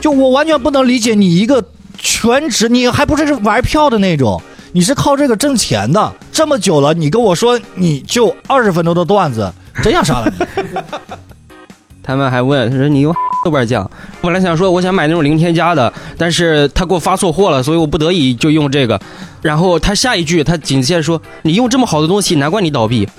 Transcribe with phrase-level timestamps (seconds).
[0.00, 1.62] 就我完全不能理解你一个
[1.98, 4.40] 全职，你还不是玩票的那种，
[4.72, 6.12] 你是靠这个挣钱的。
[6.32, 9.52] 这么久了，你跟我说你就二十分钟的段子，
[9.82, 10.44] 真想杀了你！
[12.02, 13.88] 他们还问，他说你用豆瓣酱。
[14.22, 18.98] 本来想说我想买那种零添加的，但是他给我发错货了，所以我不得已就用这个。
[19.42, 23.06] 然后他下一句他紧接着说，你用这么好的东西，难怪你倒闭。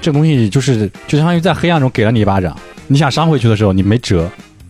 [0.00, 2.56] 这东西就是就相当于在黑暗中给了你一巴掌，
[2.92, 4.28] 你想伤回去的时候你没辙。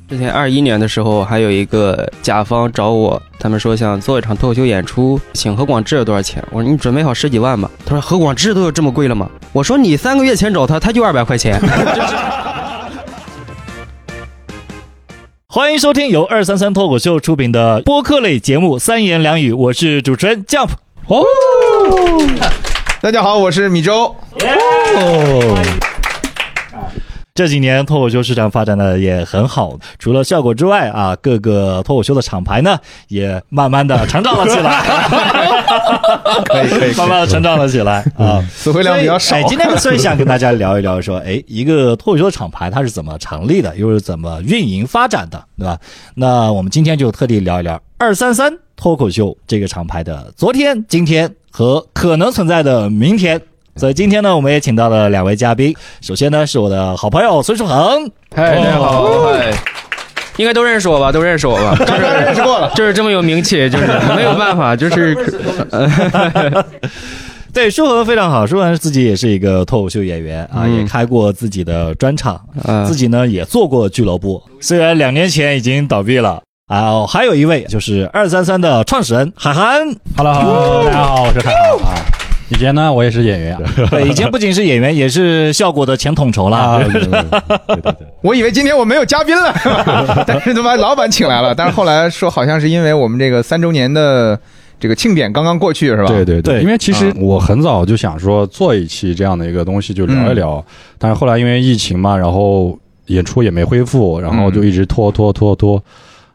[0.08, 6.40] 之前二一年的时候，还有一个甲方找我，他们说想做一场脱口秀演出，请何广智多少钱？
[6.52, 7.68] 我说你准备好十几万吧。
[7.84, 9.28] 他说何广智都有这么贵了吗？
[9.52, 11.60] 我说你三个月前找他，他就二百块钱。
[15.48, 20.68] 欢迎收听由二三三脱口秀出品的播客类节目《三言两语》，我是主持人 Jump。
[21.08, 21.24] 哦，
[23.00, 24.14] 大家好，我是米粥。
[27.34, 34.82] 这几年脱口秀市场发展的也很好，除了效果之外啊，各个脱口秀的厂牌呢也慢慢的成长了起来，
[36.44, 39.34] 可以可以，慢慢的成长了起来啊，词汇量比较少。
[39.34, 45.78] 哎，今天所以想跟大家聊一聊，说哎，一个脱口秀的厂牌它是怎么成立的，又是怎么运营发展的，对吧？
[46.16, 53.40] 那我们今天就特地聊一聊二三三脱口秀这个厂牌的昨天、今天和可能存在的明天。
[53.76, 55.74] 所以今天呢，我们也请到了两位嘉宾。
[56.02, 58.10] 首先呢，是我的好朋友孙书恒。
[58.36, 59.08] 嗨，大家好。
[59.32, 59.50] 嗨，
[60.36, 61.10] 应该都认识我吧？
[61.10, 61.74] 都认识我吧？
[61.80, 65.16] 就是认识过了，就是这么有名气，就是 没有办法，就是。
[67.54, 68.46] 对，舒恒非常好。
[68.46, 72.40] 舒恒自己也是一个脱口秀演员啊，也开过自己的专场，
[72.86, 76.42] 自己呢也做过俱乐部，虽然两年前已经倒闭了。
[76.68, 79.82] 啊，还有一位就是二三三的创始人海涵。
[80.16, 82.11] Hello，大家好，我是海涵啊。
[82.52, 83.58] 以前呢，我也是演员，
[83.90, 86.84] 对，以前不仅是演员，也是效果的前统筹了。
[86.84, 87.08] 对对
[87.80, 89.54] 对， 我以为今天我没有嘉宾了，
[90.26, 91.54] 但是他妈老板请来了。
[91.54, 94.38] 但是后来说，好像是因为我们这个三周年的
[94.78, 96.06] 这个庆典刚刚过去，是吧？
[96.08, 96.60] 对对对。
[96.60, 100.62] 因为其实我很早就想说做一期这样的一个东西，就聊一聊。
[100.98, 105.82] 但是后来因为疫情嘛，然后演出也没恢复，然后就一直拖拖拖拖。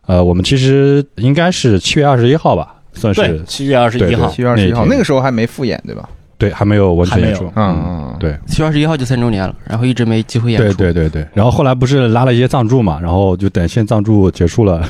[0.07, 2.75] 呃，我们其实应该是七月二十一号吧。
[2.97, 6.09] 算是七月二十一号，七月二十一号那个时候还没复演对吧？
[6.39, 7.51] 对，还没有完全演出。
[7.55, 10.77] 嗯嗯，对，七月二十一号就三周年了，然后一直没机会演出。
[10.77, 14.87] 对对对对，然后后来不是拉了一些赞助嘛，然后就等现赞助结束了，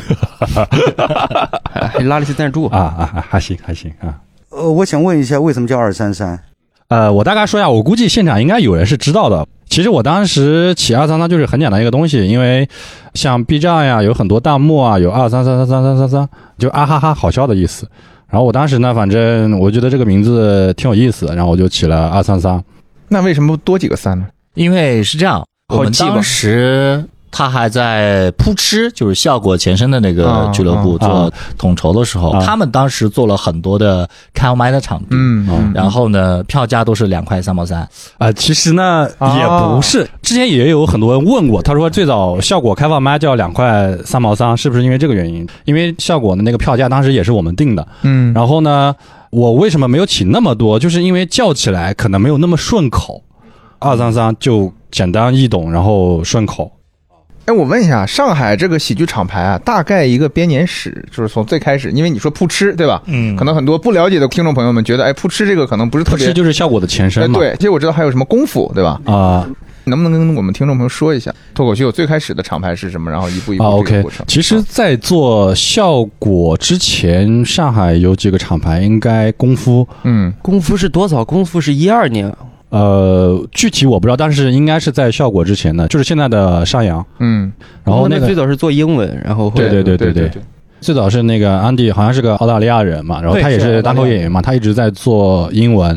[1.72, 4.20] 还 拉了一些赞助 啊啊，还行还行啊。
[4.50, 6.38] 呃，我想问一下，为什么叫二三三？
[6.90, 9.48] 呃，我大概说一下，我估计现场应该有人是知道的。
[9.78, 12.68] 其实我当时起二三三就是很简单一个东西，因为
[13.14, 17.88] 像 B 站呀，有很多弹幕啊，有二三三三三三三三，就啊哈哈好笑的意思。
[18.28, 22.60] 然后我当时呢，反正我觉得这个名字挺有意思，然后我就起了二三三。
[23.08, 24.26] 那为什么多几个三呢？
[24.56, 27.06] 因为是这样，我们当时。
[27.38, 37.88] 他还在扑哧，就是效果前身的那个俱乐部做统筹的时候，他们当时做了很多的开麦的场地，嗯，然后呢，票价都是两块三毛三
[38.18, 38.32] 啊。
[38.32, 45.48] 其实呢，也不是，之前也有很多人问过，他说最早效果开放麦叫两块三毛三，是不是因为这个原因？
[45.66, 48.96] 因为效果的那个票价当时也是我们定的，嗯，然后呢，
[49.30, 50.80] 我为什么没有起那么多？
[50.80, 53.22] 就是因为叫起来可能没有那么顺口，
[53.78, 56.72] 二三三就简单易懂，然后顺口。
[57.48, 63.02] 哎，我问一下，上海这个喜剧厂牌啊，大概一个编年史，就是从最开始，因为你说扑哧，对吧？
[63.06, 67.40] 嗯，可能很多不了解的听众朋友们觉得，哎，扑哧这个可能不是特别，扑哧就是效果的前身嘛。
[67.40, 69.00] 对，其实我知道还有什么功夫，对吧？
[69.06, 69.48] 啊，
[69.86, 73.10] 能不能跟我们听众朋友说一下脱口秀最开始的厂牌是什么？
[73.10, 74.26] 然后一步一步这个过程。
[74.28, 81.24] 其实，在做效果之前，上海有几个厂牌，应该功夫，嗯，功夫是多少？
[81.24, 82.30] 功夫是一二年。
[82.70, 87.06] 呃，具体我不知道，但是应该是在效果之前的，就是现在的上扬。
[87.20, 87.52] 嗯，
[87.84, 90.30] 然后那个最早是做英文，然后对对对对对，
[90.82, 95.90] 最早是那个安迪，好像是个澳大利亚人嘛，然后他也是单口演员嘛，他一直在做英文，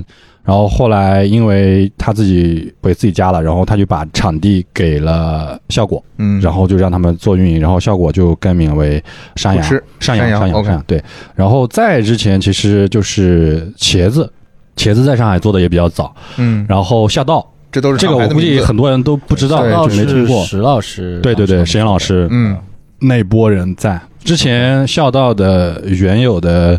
[0.45, 9.03] 然后后来因为他自己回自己家了，然后他就把场地给了效果，嗯，然后就让他们做运营，然后效果就更名为
[9.34, 9.65] 山羊，
[9.99, 11.03] 山羊山羊山羊，对，
[11.34, 14.33] 然后在之前其实就是茄子。
[14.77, 20.45] 茄子在上海做的也比较早，嗯，然后孝道，这都是这个我估计很多人都不知道，就没听过。
[20.45, 22.57] 石老师，对对对，石岩老师，嗯，
[22.99, 24.01] 那波人在。
[24.22, 26.78] 之前孝道的原有的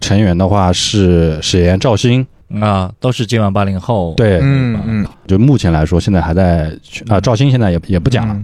[0.00, 2.26] 成员的话是史岩、赵鑫。
[2.60, 4.12] 啊，都是今晚八零后。
[4.14, 6.70] 对，嗯嗯，就目前来说，现在还在
[7.08, 8.36] 啊，赵鑫现在也也不讲了。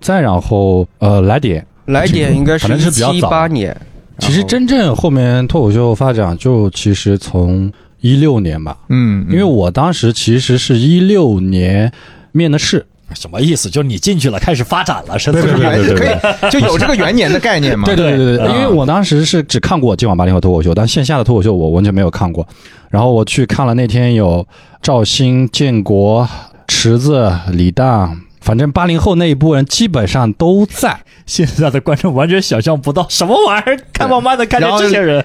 [0.00, 3.76] 再然后呃，来点，来点应该是七八年。
[4.18, 7.72] 其实真正后面脱口秀发展，就其实从。
[8.04, 11.90] 一六年吧，嗯，因为我当时其实是一六年
[12.32, 12.84] 面的试，
[13.14, 13.70] 什么意思？
[13.70, 15.40] 就是你进去了，开始发展了，是吧？
[15.40, 17.86] 对对对对可以就有这个元年的概念嘛？
[17.86, 22.46] 对对对对，嗯因为我当时是只看过今晚八零后脱口秀，但线下的脱口秀我完全没有看过。
[22.90, 24.46] 然后我去看了那天有
[24.82, 26.28] 赵鑫、建国、
[26.68, 31.00] 池子、李诞，反正八零后那一波人基本上都在。
[31.24, 35.24] 现在的观众完全想象不到什么玩意儿，看慢慢的看见这些人，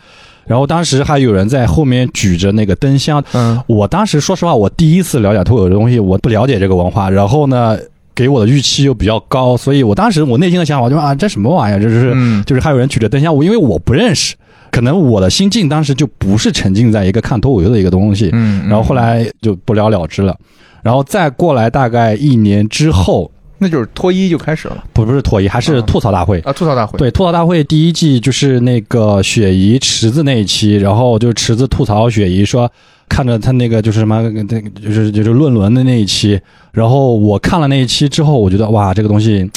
[0.50, 3.24] 然后当时还有人在后面举着那个灯箱。
[3.34, 7.78] 嗯，我当时说实话，我第一次了解脱口秀的东西，我不了解这个文化，然后呢，
[8.16, 11.80] 给我的预期又比较高，所以我当时我内心的想法就是啊，这什么玩意儿？
[11.80, 14.34] 这就是、嗯就是还有人举着灯箱，我因为我不认识，
[14.72, 20.36] 可能我的心境当时就不是沉浸在一个看脱口秀的一个东西，嗯，然后后来就不了了之了。
[20.81, 26.39] 然后再过来大概一年之后，那就是脱衣就开始了不不是脱衣，还是吐槽大会。
[26.39, 26.97] 啊，吐槽大会。
[26.97, 32.71] 对，吐槽大会第一季就是那个雪姨池子那一期，然后就池子吐槽雪姨说，
[33.07, 36.39] 看着他那个就是什么，那个就是就是论文的那一期，
[36.71, 39.50] 然后我看了那一期之后，我觉得哇，这个东西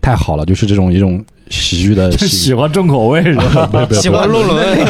[0.00, 3.86] 太好了，就是这种一种喜剧的喜 喜欢重口味是吧？
[3.92, 4.86] 喜欢论文，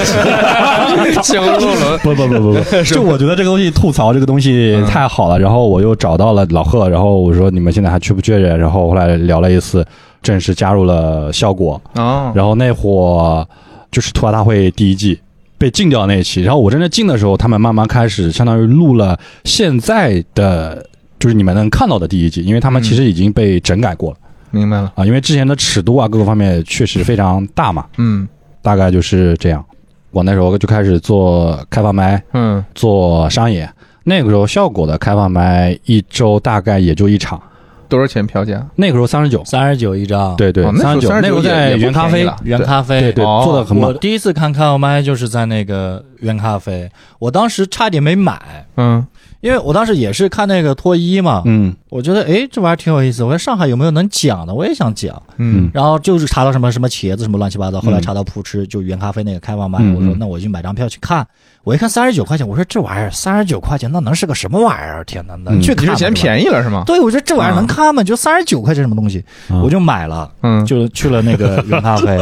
[1.23, 1.99] 喜欢论文。
[2.03, 8.59] 不不不不不，就我觉得这个东西吐槽这个东西太好了，然后我又找到了老贺，然后我说你们现在还缺不缺人？
[8.59, 9.85] 然后后来聊了一次，
[10.23, 13.47] 正式加入了效果，哦，然后那会儿
[13.91, 15.19] 就是吐槽大会第一季
[15.57, 20.85] 被禁掉那一期，然后我真的进的时候，他们慢慢开始相当于录了现在的
[21.19, 24.17] 就是你们能看到的第一季，因为他们其实已经被整改过了、
[24.51, 24.93] 明白了。
[24.95, 28.29] 啊，因为之前的尺度啊各个方面确实非常大嘛，嗯。
[28.61, 29.65] 大概就是这样。
[30.11, 33.71] 我那时候就开始做开放麦，嗯，做商演。
[34.05, 37.41] 那个时候效果的开放麦一周大概也就一场，
[37.89, 38.67] 多少钱票价？
[38.75, 43.43] 那个时候三十九，三十九一张，，对对哦，那时候三十九，那时候在原咖啡，原咖啡，对对，哦。
[43.45, 43.87] 做的很猛。
[43.89, 49.07] 我第一次看开放麦就是在那个原咖啡，我当时差点没买，嗯
[49.41, 51.75] 因为我当时也是看那个脱衣嘛，嗯。
[51.91, 55.71] 我觉得诶这玩意儿挺有意思，我说上海有没有能讲的，我也想讲，嗯。
[55.73, 61.27] 然后就是查到什么什么茄子什么乱七八糟，后来嗯查到扑哧就原咖啡那个开放麦，嗯我说嗯那我就买张票去看，
[61.65, 65.05] 我一看三十九块钱，我说这玩意儿三十九块钱那能是个什么玩意儿？
[65.05, 66.83] 天哪，能嗯去你是嫌便宜了是吗？
[66.85, 68.03] 对，我说这玩意儿能看吗？
[68.03, 70.31] 就三十九块钱什么东西，啊我就买了。
[70.43, 72.19] 嗯，就去了那个原咖啡，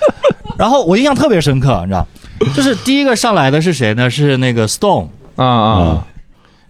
[0.56, 2.06] 然后我印象特别深刻，你知道，
[2.54, 4.08] 就是第一个上来的是谁呢？
[4.08, 6.06] 是那个 Stone，啊啊，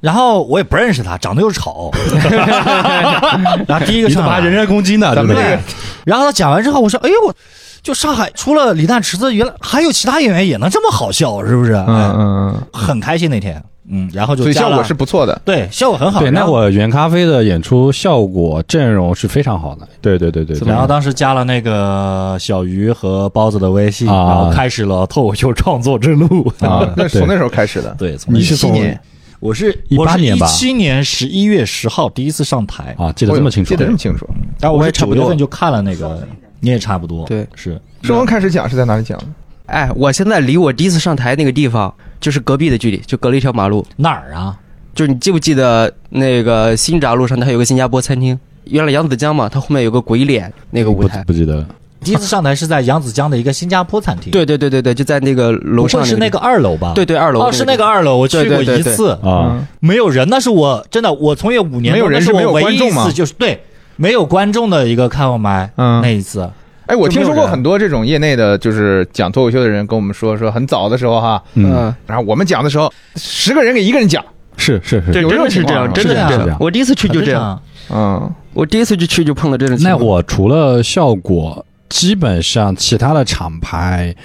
[0.02, 1.90] 然后我也不认识他，长得又丑，
[3.66, 5.14] 然后第一个你怎上来，么人身攻击呢？
[5.14, 5.58] 对不对
[6.04, 7.34] 然后他讲完之后，我说，哎呦我。
[7.82, 11.72] 就上海除了李诞、池子，原来还有其他演员也能这么好笑，是不是？
[11.72, 13.60] 嗯哎嗯嗯，很开心那天，
[13.90, 15.42] 嗯，然后就效果是不错的。
[15.44, 16.20] 对效果很好。
[16.20, 19.88] 对，那会儿原咖啡的演出效果阵容是非常好的。
[20.00, 20.68] 对对对对对。
[20.68, 26.46] 然后当时加了那个小鱼和包子的微信，啊然后开始了脱口秀创作之路。
[26.60, 27.92] 啊， 那是从那时候开始的。
[27.98, 29.00] 对，从你是从七年
[29.42, 34.24] 我是一八年吧一七年十一月十号第一次上台，啊，记得这么清楚，记得这么清楚。
[34.60, 36.24] 然后我也差不多九月份就看了那个，
[36.60, 39.26] 你也差不多，对，是盛文开始讲是在哪里讲的？
[39.66, 43.84] 哎，我现在离我第一次上台那个地方就是隔壁的距离，就隔了一条马路。
[43.96, 44.56] 哪儿啊？
[44.94, 48.38] 就是你记不记得那个新闸路上它有个新加坡餐厅？
[48.66, 51.24] 原来扬子江嘛，它后面有个鬼脸那个舞台。
[51.24, 51.66] 不记得了。
[52.04, 56.92] 第一次上台是在扬子江的一个新加坡餐厅，，对对对对对，就在那个楼上是那个二楼吧？
[56.94, 57.40] 对对二楼。
[57.40, 59.66] 哦，是那个二楼，我去过一次，啊，嗯。
[59.80, 63.62] 没有人，那是我真的，我从业五年，没有人是没有那是我唯一一观众吗次，就是对
[63.96, 66.00] 没有观众的一个开放麦，嗯。
[66.02, 66.48] 那一次，
[66.86, 74.24] 哎，我听说过很多这种业内的，就是讲脱口秀的人跟我们说，说很早的时候哈，嗯，嗯，然后我们讲的时候，十个人给一个人讲，
[74.56, 75.12] 是是是。
[75.12, 76.44] 对，有真的是这样，这种情况真的。
[76.44, 76.56] 这样。
[76.60, 79.98] 我第一次去就这样，样，嗯，我第一次就去就碰到这种情况。
[79.98, 84.16] 那我除了效果，基本上其他的厂牌。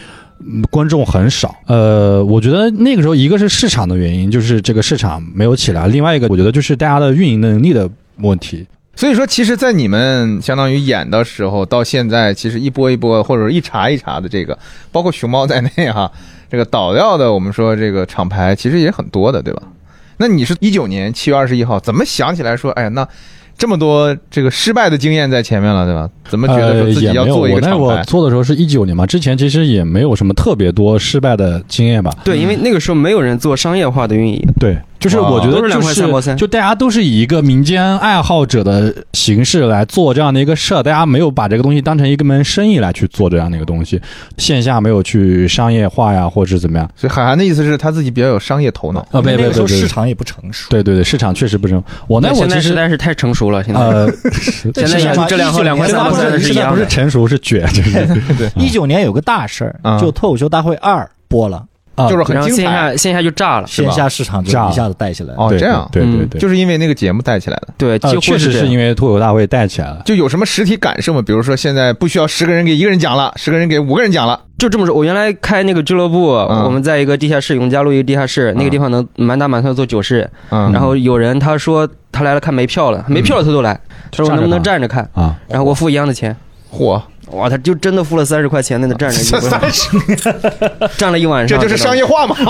[0.70, 8.66] 观众很少，呃，我觉得那个时候一个是市场的原因，就是这个市场没有起来；另外一个，我觉得就是大家的运营能力的问题。
[8.96, 14.58] 所以说，其实，在你们相当于演的时候，到现在，其实一波一波或者一茬一茬的这个，
[14.92, 16.10] 包括熊猫在内哈，
[16.52, 19.64] 这个倒掉的，我们说这个厂牌其实也很多的，对吧？
[20.18, 23.08] 那你是一九年七月二十一号，怎么想起来说，哎呀，那
[23.58, 26.10] 这么多这个失败的经验在前面了，对吧？
[26.30, 28.04] 怎么觉得说呃，自己要做一我那我？
[28.04, 32.16] 做的时候是一九年嘛，之前其实也没有什么特别多失败的经验吧。
[32.24, 34.40] 对，因为那个时候没有人做商业化的运营。
[34.60, 44.02] 对，就是我觉得就是就大家都是以一个民间爱好者的形式来做这样的一个事儿，大家没有把这个东西当成一个门生意来去做这样的一个东西，
[44.38, 46.90] 线下没有去商业化呀，或者是怎么样。
[46.96, 49.02] 所以海涵的意思是他自己比较有商业头脑。
[49.12, 51.84] 啊，别别那个时候别别市场也不成熟，对对对，市场确实不成熟。
[52.08, 53.80] 我那我现在会儿其实实在是太成熟了，现在。
[53.80, 54.12] 呃，
[54.74, 56.86] 现在演出质量和两块三块三的是现在不是。
[56.88, 58.08] 成熟是卷，就是
[58.56, 61.64] 一九年有个大事儿，嗯就《脱口秀大会二》播了，
[61.98, 62.72] 啊就是很然后线彩。
[62.72, 63.68] 下线下就炸了。
[63.68, 65.36] 线下市场就炸一下子带起来了。
[65.38, 67.68] 哦，对这样，嗯对对对，就是因为那个节目带起来的。
[67.78, 70.02] 对，几呃，乎确实这样是因为脱口大会带起来了。
[70.06, 71.22] 就有什么实体感受吗？
[71.22, 74.40] 比如说现在不需要十个人给一个人讲了，十个人给五个人讲了。
[74.58, 80.32] 就这么说，我原来开那个俱乐部，嗯我们在一个地下室，永嘉路一个地下室，那个地方能满打满算坐九十人。
[80.50, 83.80] 嗯，然后有人他说他来了看没票了，没票了他都来，
[84.12, 85.08] 他说我能不能站着看？
[85.14, 86.36] 啊，然后我付一样的钱
[86.72, 89.90] ，�a，哇，他就真的付了三十块钱，那个站着一 三十，
[90.98, 92.36] 站了一晚上，这就是商业化嘛。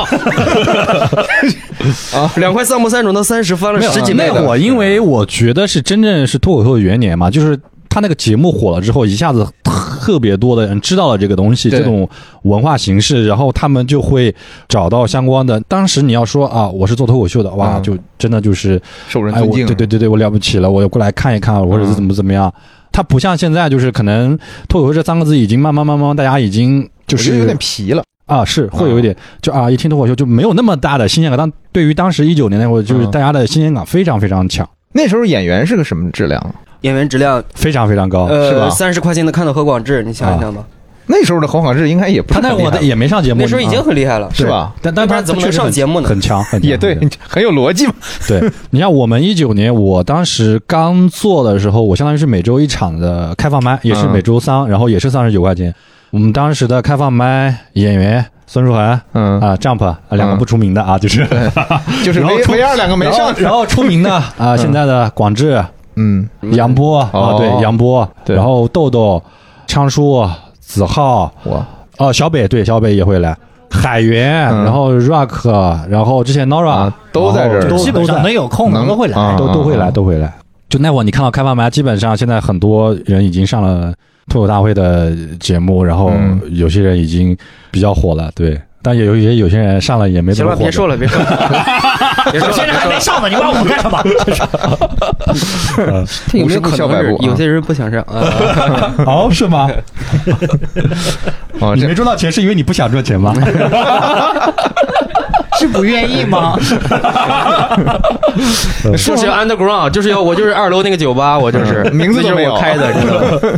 [2.13, 4.34] 啊，两块三毛三种到三十，翻了十几倍的。
[4.36, 12.07] 那会儿，因为我觉得是真正是脱口秀的元年嘛，就是他那个节目火了之后，一下子特别多的人知道了这个东西，对这种
[12.43, 14.34] 文化形式，然后他们就会
[14.67, 15.60] 找到相关的。
[15.62, 19.65] 当时你要说啊，我是做脱口秀的，哇，嗯就真的就是受人尊敬。
[19.65, 22.53] 对对对对，我了不起了，我要过来看一看，或者是怎么怎么样。
[22.91, 28.03] 它不像现在，就是可能脱口秀这三个字已经慢慢慢慢，大家已经就是有点皮了。
[28.25, 31.38] 啊，是会有一点，就啊，一听脱口秀就没有那么大的新鲜感。
[31.38, 36.56] 但对于当时一九年那会儿，就是嗯大家的新鲜感非常非常强，那时候演员是个什么质量？
[36.82, 38.27] 演员质量，非常非常高。
[38.27, 40.62] 是吧呃，三十块钱能看到何广智，你想一想吧，
[41.07, 44.29] 那时候的侯广志应该也不他那会儿是很厉害也没上节目，那时候已经啊很厉害了。
[44.33, 44.73] 是吧？
[44.81, 46.07] 但但他不然怎么能上节目呢？
[46.09, 46.97] 很强，很强也对
[47.27, 47.93] 很有逻辑嘛。
[48.27, 55.73] 对，你像我们一九年，我当时刚做的时候，我相当于是每周一场的开放麦，也是嗯每周三，然后也是三十九块钱。
[56.11, 61.25] 我们当时的开放麦演员孙书恒嗯，啊，Jump 啊两个嗯不出名的啊，就是
[62.03, 63.35] 就是唯然后出唯二两个没然后上。
[63.41, 65.61] 然后出名的啊，现在的广志、
[65.95, 67.35] 嗯，杨波啊，哦。
[67.37, 68.35] 对杨波，对。
[68.35, 69.21] 然后豆豆、
[69.67, 70.25] 昌叔、
[70.67, 71.65] 子浩，我
[71.97, 73.36] 哦，小北对小北也会来，
[73.71, 79.17] 海源，嗯然后 Rock，然后之前 Nora、啊都在这基本上能有空能都会来。
[79.17, 80.31] 啊都都会来，都会来。
[80.69, 83.93] 就那会儿你看到开放麦，基本上现在很多人已经上了
[84.29, 87.36] 脱口大会的节目，然后嗯有些人已经
[87.71, 88.59] 比较火了，对。
[88.83, 90.57] 但也有一些有些人上了也没怎，么火。
[90.57, 91.59] 别说了，别说了，别说了。
[92.53, 94.01] 现在还没上呢，你问我干什么？
[96.34, 98.24] 有没有五十步可能是有些人不想上啊？
[99.05, 99.69] 哦，是吗？
[101.75, 103.34] 你没赚到钱是因为你不想赚钱吗？
[105.60, 106.55] 是不愿意吗？
[108.84, 113.57] 就是要 underground，就是要我就是二楼那个酒吧，我就是嗯名字就是没有我开的，你知道吗？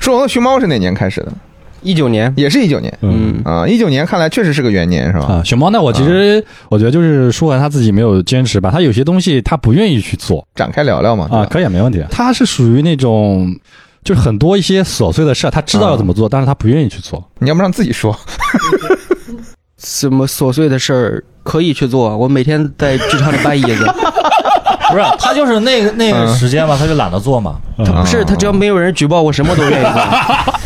[0.00, 1.32] 说我的熊猫是哪年开始的？
[1.82, 5.24] 一九年，也是一九年嗯，啊，一九年看来确实是个元年，是吧？
[5.26, 11.48] 啊，熊猫那我其实我觉得就是舒涵他自己没有坚持吧，他有些东西他不愿意去做展开聊聊嘛，对啊，吧？
[11.50, 12.04] 可以没问题。
[12.10, 13.54] 他是属于那种。
[14.02, 17.22] 就是很多一些琐碎的事儿，他知道要怎么做，但是他不愿意去做。
[17.38, 18.18] 你要不让自己说？
[19.76, 23.84] 什么琐碎的事儿可以去做，我每天在剧场里搬椅子，
[24.90, 27.56] 不是，他就是那个那个嗯时间嘛，他就懒得做嘛。
[27.84, 29.92] 他不是他只要没有人举报我，什么都愿意做。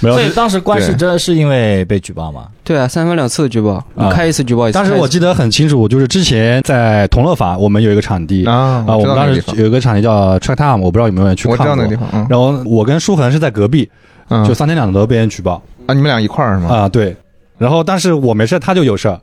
[0.00, 2.46] 没有所以当时关世真的是因为被举报吗？
[2.64, 4.74] 对啊，三番两次的举报，啊开一次举报一次。
[4.74, 11.74] 当时我记得很清楚，就是之前在同乐坊，我们有一个场地啊啊，我们当时有一个场地叫 Track Time，我不知道有没有人去我看过。
[11.76, 13.88] 知道那个地方，嗯然后我跟舒恒是在隔壁，
[14.28, 16.74] 嗯，就三天两头被人举报啊，你们俩一块儿是吗？
[16.74, 17.16] 啊，对。
[17.58, 19.18] 然后但是我没事，他就有事儿，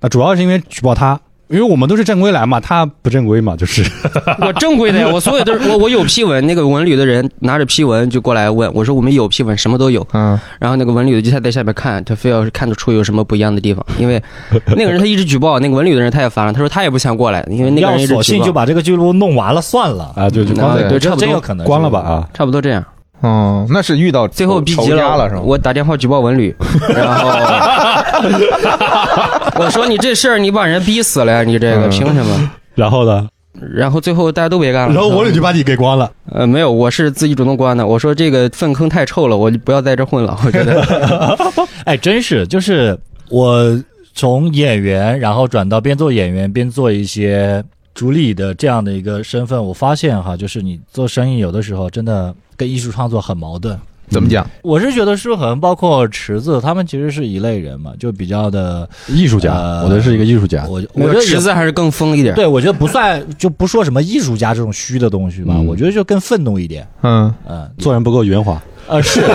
[0.00, 3.84] 那主要是因为举报他，因为我们都是正规来嘛，他不正规嘛，就是
[4.40, 10.06] 我正规的呀， 我所有都是我我有批文，那个文旅的人拿着批文就过来问我说我们有批文，什么都有。
[10.12, 14.22] 嗯，然后那个文旅的就他在下面看，他非要是看得出有什么不一样的地方，因为
[14.76, 20.12] 那个人他一直举报，那个文旅的人他也烦了，他说他也不想过来，因为那个要人一直举报索性就把这个俱乐部弄完了算了。
[20.16, 22.28] 啊，就就那关了，对，差不多真有可能关了吧啊。
[22.32, 22.84] 差不多这样。
[23.24, 25.40] 哦，那是遇到最后逼急家了是吗？
[25.42, 26.54] 我打电话举报文旅，
[26.94, 27.28] 然后
[29.58, 32.50] 我说你这事儿你把人逼死了呀，你这个嗯凭什么？
[32.74, 33.26] 然后呢，
[33.74, 34.94] 然后最后大家都别干了。
[34.94, 36.10] 然后我就把你给关了。
[36.32, 37.86] 呃没有，我是自己主动关的。
[37.86, 40.38] 我说这个粪坑太臭了，我就不要在这混了。
[40.44, 41.36] 我觉得
[41.86, 42.98] 哎，真是，就是
[43.30, 43.80] 我
[44.14, 47.62] 从演员，然后转到边做演员边做一些
[47.94, 53.78] 主理的这样的一个身份，我发现哈，就是你做生意有的时候真的跟艺术创作很矛盾。
[54.10, 54.46] 怎么讲？
[54.60, 60.62] 我是觉得舒恒包括池子，他们其实是一类人嘛，就比较的，艺术家，呃我觉得是一个艺术家。
[60.68, 62.34] 我我觉得池子还是更疯一点。
[62.34, 66.86] 对，我觉得不算，就不说什么艺术家这种虚的东西吧，嗯我觉得就更愤怒一点。
[67.02, 69.26] 嗯，嗯，做人不够圆滑，呃，是是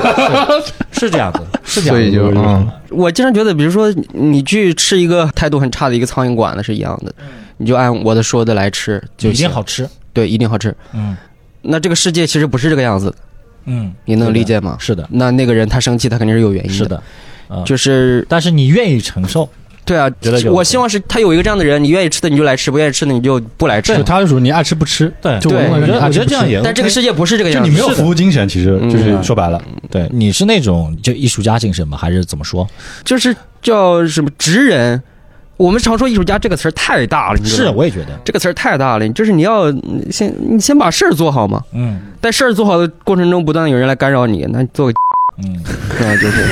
[0.92, 2.00] 是这样子，是这样子。
[2.00, 7.12] 所以就嗯，我经常觉得，比如说你去吃一个态度很差的一个苍蝇馆子是一样的，
[7.58, 9.90] 你就按我的说的来吃就一定行好吃。
[10.14, 10.76] 对，一定好吃。
[10.94, 11.18] 嗯
[11.62, 13.08] 那这个世界其实不是这个样子。
[13.08, 13.16] 的，
[13.66, 14.78] 嗯，你能理解吗？
[14.80, 17.04] 是的，那那个人他生气，他肯定是有原因是的，
[17.50, 19.48] 嗯，就是但是你愿意承受，
[19.86, 24.02] 对啊觉得，我希望是他有一个这样的人，你愿意吃的你就来吃，不愿意吃的你就不来吃。
[24.04, 25.40] 他是属于你爱吃不吃，对。
[25.40, 29.62] 对就我我觉得我觉得这样也但这个世界不是这个样子，就你没有服务精神，其实就是嗯说白了，
[29.92, 31.98] 对，你是那种就艺术家精神吗？
[31.98, 32.68] 还是怎么说？
[33.04, 35.02] 就是叫什么职人。
[35.60, 37.76] 我们常说艺术家这个词儿太大了，你知是道吗？
[37.78, 44.94] 我也觉得，这个词儿太大了，就是你要嗯先你先把事儿做好嘛，嗯在事儿做好的过程中，不断地有人来干扰你，那你做个
[45.44, 45.62] 嗯，
[46.00, 46.46] 那就是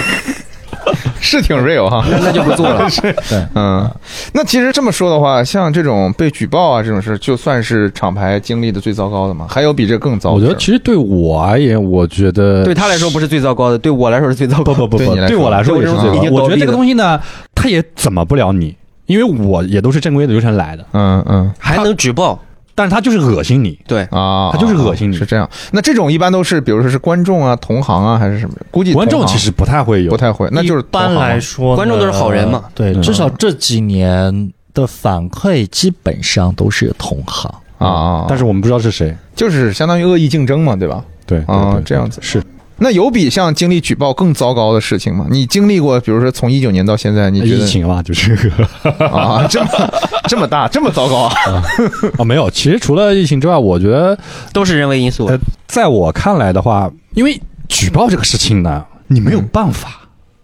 [1.20, 2.06] 是挺 real 哈。
[2.12, 2.88] 那那就不做了。
[2.92, 3.16] 是
[3.56, 3.90] 嗯，
[4.34, 9.48] 那其实这么说的话，像这种被举报啊这种事，就算是厂牌经历的最糟糕的吗？
[9.50, 10.32] 还有比这更糟？
[10.32, 14.74] 我觉得其实对我而言，我觉得对他来说不是最糟糕的，对我来说是最糟糕的。
[14.74, 16.32] 不不不不，对你来说对我来说也是最糟糕的。
[16.32, 17.20] 我觉得这个东西呢，
[17.56, 18.76] 他也怎么不了你，
[19.08, 21.52] 因为我也都是正规的流程来的，嗯嗯。
[21.58, 22.40] 还能举报，
[22.76, 23.80] 但是他就是恶心你。
[23.88, 25.18] 对，啊，他就是恶心你。
[25.18, 25.50] 是这样。
[25.72, 28.56] 那这种一般都是，比如说是观众啊、同行啊，还是什么？
[28.70, 30.12] 估计观众其实不太会有。
[30.12, 32.66] 不，太会，那就是一般来说，观众都是好人嘛。
[32.76, 33.02] 对，嗯。
[33.02, 37.52] 至少这几年的反馈基本上都是同行。
[37.78, 39.16] 啊啊，但是我们不知道是谁。
[39.36, 41.04] 就是相当于恶意竞争嘛，对吧？
[41.26, 42.20] 对啊这样子。
[42.22, 42.42] 是
[42.80, 45.26] 那有比像经历举报更糟糕的事情吗？
[45.30, 48.52] 你经历过，比如说从一九年到现在，你觉得疫情嘛，就是
[49.00, 49.70] 啊，这么
[50.30, 51.34] 这么大，这么糟糕啊？
[52.18, 52.50] 啊，没有。
[52.50, 54.18] 其实除了疫情之外，我觉得
[54.54, 55.26] 都是人为因素。
[55.26, 60.02] 呃在我看来的话，因为举报这个事情呢，你没有办法。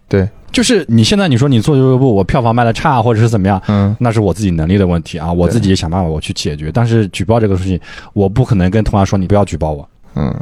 [0.09, 6.69] 对，就是你现在你说你做俱乐部，我票房卖的差或者是怎么样，嗯那是我自己能力的问题啊，我自己也想办法我去解决。
[6.73, 7.79] 但是举报这个事情，
[8.11, 10.35] 我不可能跟同行说你不要举报我，嗯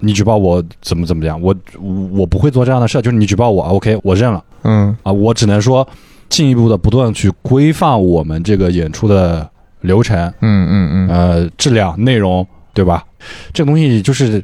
[0.00, 1.54] 你举报我怎么怎么样，我
[2.12, 3.02] 我不会做这样的事儿。
[3.02, 5.86] 就是你举报我，OK，我认了嗯啊，我只能说
[6.28, 9.48] 进一步的不断去规范我们这个演出的
[9.80, 13.04] 流程，嗯嗯嗯，呃，质量、内容，对吧？
[13.52, 14.42] 这个东西就是，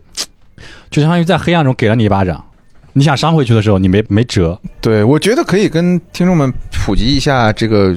[0.90, 2.44] 就相当于在黑暗中给了你一巴掌，
[2.92, 4.58] 你想扇回去的时候，你没没辙。
[4.80, 7.96] 对，我觉得可以跟听众们普及一下这个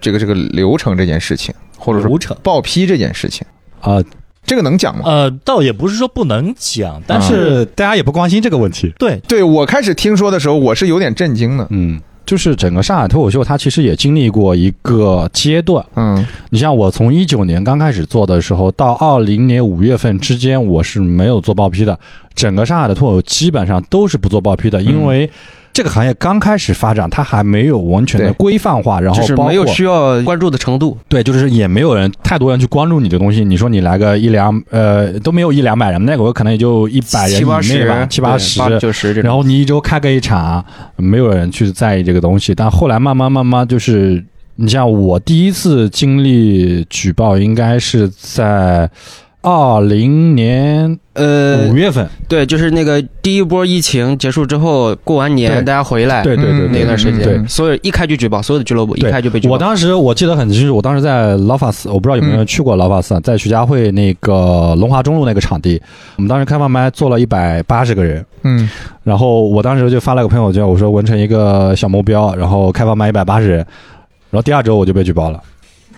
[0.00, 3.46] 这个这个流程这件事情，或者说流程报批这件事情，
[3.80, 4.02] 啊、
[4.48, 5.02] 这个能讲吗？
[5.04, 8.92] 呃，倒也不是说不能讲，但是大家也不关心这个问题。
[8.98, 11.66] 对对我开始听说的时候，我是有点震惊的。
[11.70, 15.84] 嗯，就是整个上海脱口秀，它其实也经历过一个阶段。
[15.94, 21.98] 嗯你像我从一九年刚开始做的时候，到二零年五月份之间，我是没有做报批的。
[22.34, 25.30] 整个上海的脱口基本上都是不做报批的，因为
[25.78, 30.98] 这个行业刚开始发展，它还没有完全的规范化，然后就是没有需要关注的程度。
[31.08, 33.44] 对，就是也没有人太多人去关注你这东西。
[33.44, 38.58] 你说你来个一两呃都没有一两百人，那个可能也就一百人七八以内吧，十，七八十。
[38.58, 39.28] 八九十这种。
[39.28, 40.64] 然后你一周开个一场，
[40.96, 42.52] 没有人去在意这个东西。
[42.52, 44.24] 但后来慢慢慢慢就是，
[44.56, 48.90] 你像我第一次经历举报，应该是在
[49.40, 52.06] 二零年呃五，月份。
[52.28, 57.46] 对，就是那个第一波疫情结束之后，过完年大家回来，对对对那段时间，对。
[57.46, 59.54] 所有一开就举报，所有的俱乐部一开就被举报。
[59.54, 65.80] 我当时我记得很清楚，我当时在劳法斯，我不知道有没有人去过劳法斯啊，在徐家汇那个龙华中路那个场地，
[66.16, 68.68] 我们当时开放麦坐了一百八十个人，嗯。
[69.04, 75.40] 然后我当时就发了个朋友圈，我说完成一个小目标，然后开放麦一百八十人，然后第二周我就被举报了，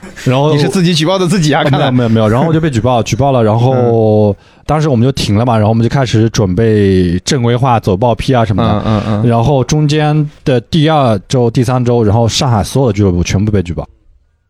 [0.25, 1.63] 然后你是自己举报的自己啊？
[1.63, 4.35] 啊看来没有没有没有，然后我就被举报，举报了，然后
[4.67, 8.83] 当时我们就停了嘛，然后我们就开始准备正规化走报批啊什么的。
[8.85, 13.87] 嗯嗯嗯，然后中间的第二周、第三周，然后上海所有的俱乐部全部被举报。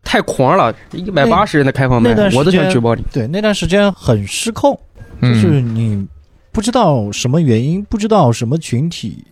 [0.03, 3.03] 太狂了，一百八十人的开放麦那段，时间我都想举报你。
[3.13, 4.73] 对那段时间很失控，
[5.21, 6.05] 就嗯是你
[6.51, 9.23] 不知道什么原因，不知道什么群体，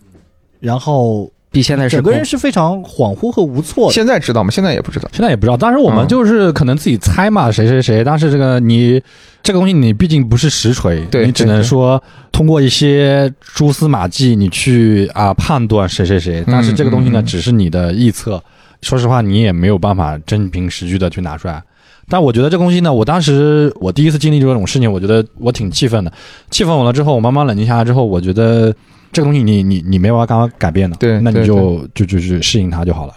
[0.60, 3.92] 然后比现在是整个人是非常恍惚和无措的。
[3.92, 4.50] 现在知道吗？
[4.50, 5.08] 现在也不知道。
[5.12, 8.04] 现在也不知道，当时我们嗯就是可能自己猜嘛，谁谁谁。
[8.04, 9.02] 但是这个你
[9.42, 16.44] 这个东西你毕竟不是实锤，你只能说通过一些蛛丝马迹你去啊判断谁谁谁。
[16.46, 18.42] 但是这个东西呢，只是你的臆测。
[18.82, 21.62] 说实话，你也没有办法真凭实据的去拿出来。
[22.08, 26.10] 但我觉得这个东西呢，我当时我第一次经历这种事情，我觉得我挺气愤的。
[26.50, 28.74] 气愤完了之后，我慢慢冷静下来之后，我觉得
[29.12, 33.14] 这个东西你你你没办法刚刚改变的，对对那你就就就是适应它就好了。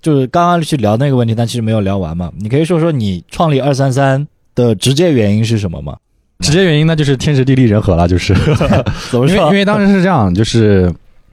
[0.00, 2.32] 就是刚刚去聊那个问题，但其实没有聊完嘛。
[2.38, 5.96] 你可以说说你创立二三三的直接原因是什么吗？
[6.40, 8.34] 直接原因那，就是天时地利人和了，就是。
[9.12, 9.28] 怎么说？
[9.28, 10.92] 因为因为当时是这样，就是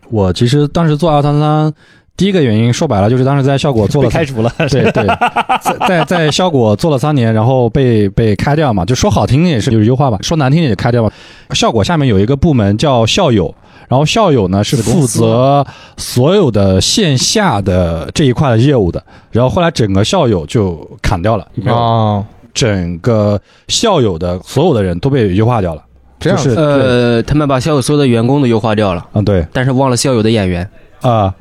[0.10, 1.74] 我其实当时做二三三，
[2.20, 5.08] 第一个原因说白了就是当时在效果做了被开除了，对对，
[5.64, 11.10] 在在在效果做了三年，然后被被开掉嘛，就说好听也是就是优化吧，说难听点也开掉嘛。
[11.52, 13.56] 效果下面有一个部门叫校友。
[13.88, 15.66] 然后校友呢是负责
[15.98, 25.82] 所有的线下的这一块的业务的，然后后来整个校友就砍掉了，没有哦，整个校友的所有的人都被优化掉了。
[26.20, 30.70] 这样就是呃，他们把校友所有的员工都优化掉了，嗯，对，但是忘了校友的演员。
[31.02, 31.34] 啊，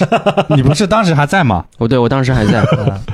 [0.56, 1.64] 你不是当时还在吗？
[1.78, 2.64] 哦对我当时还在，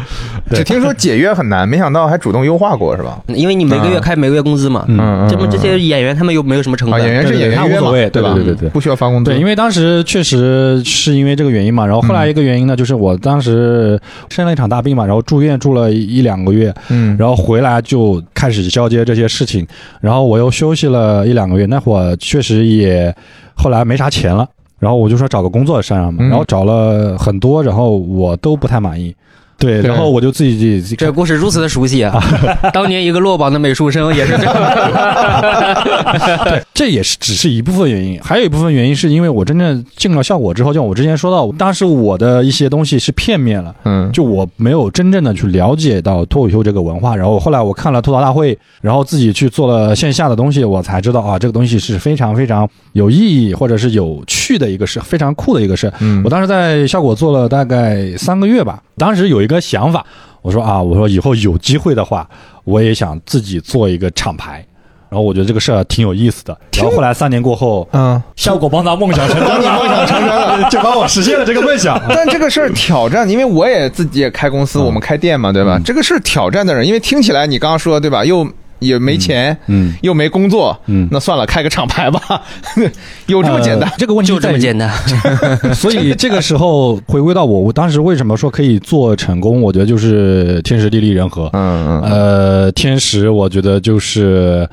[0.51, 3.19] 只听说解约很难，没想到还主动优化过是吧？
[3.29, 4.85] 因为你每个月开每个月工资嘛。
[4.89, 8.33] 嗯，嗯这么这些演员他们又没有什么成啊，本，演员是演员无所谓对吧？
[8.35, 9.31] 对对对对不需要发工资。
[9.31, 19.67] 对，因为当时确实是因为这个原因嘛，然后后来一个原因呢，就是我当时生了一场大病嘛，然后住院住了一两个月，嗯，然后回来就开始交接这些事情，
[20.01, 23.15] 然后我又休息了一两个月，那会儿确实也
[23.55, 24.47] 后来没啥钱了，
[24.81, 26.29] 然后我就说找个工作上嘛，嗯。
[26.29, 29.15] 然后找了很多，然后我都不太满意，
[29.61, 32.19] 对，然后我就自己这个故事如此的熟悉啊！
[32.73, 34.55] 当年一个落榜的美术生也是这样。
[36.45, 43.75] 对，这也是只是一部分原因，还有一部分原因是因为我真正进了效果之后，就像我之前说到，当时我的一些东西是片面了。
[43.85, 55.93] 嗯，就我没有真正的去了解到脱口秀这个文化，然后后来我看了吐槽大会，然后自己去做了线下的东西，我才知道啊，这个东西是非常非常有意义或者是有趣的一个事，非常酷的一个事。
[56.01, 60.05] 嗯我当时在效果做了大概三个月吧，当时有一个想法，
[60.43, 62.29] 我说啊，我说以后有机会的话，
[62.65, 64.65] 我也想自己做一个厂牌。
[65.09, 66.57] 然后我觉得这个事儿挺有意思的。
[66.77, 70.69] 然后后来三年过后，嗯，效果帮他梦想成真你 梦想成真了。
[70.71, 72.01] 就帮我实现了这个梦想。
[72.09, 75.79] 但这个事儿挑战，因为我也自己也开公司，嗯我们开店嘛，对吧？
[75.79, 78.25] 嗯这个是挑战的人，因为听起来你刚刚说对吧？
[78.25, 78.47] 又
[78.81, 82.21] 也没钱，嗯又没工作，嗯那算了，开个厂牌吧，
[83.27, 83.97] 有这么简单呃？
[83.99, 84.91] 这个问题就这么简单，
[85.75, 89.63] 所以这个时候回归到我，我当时为什么说可以做成功？
[89.63, 91.49] 我觉得就是天时地利人和。
[91.53, 94.69] 嗯嗯呃，天时我觉得就是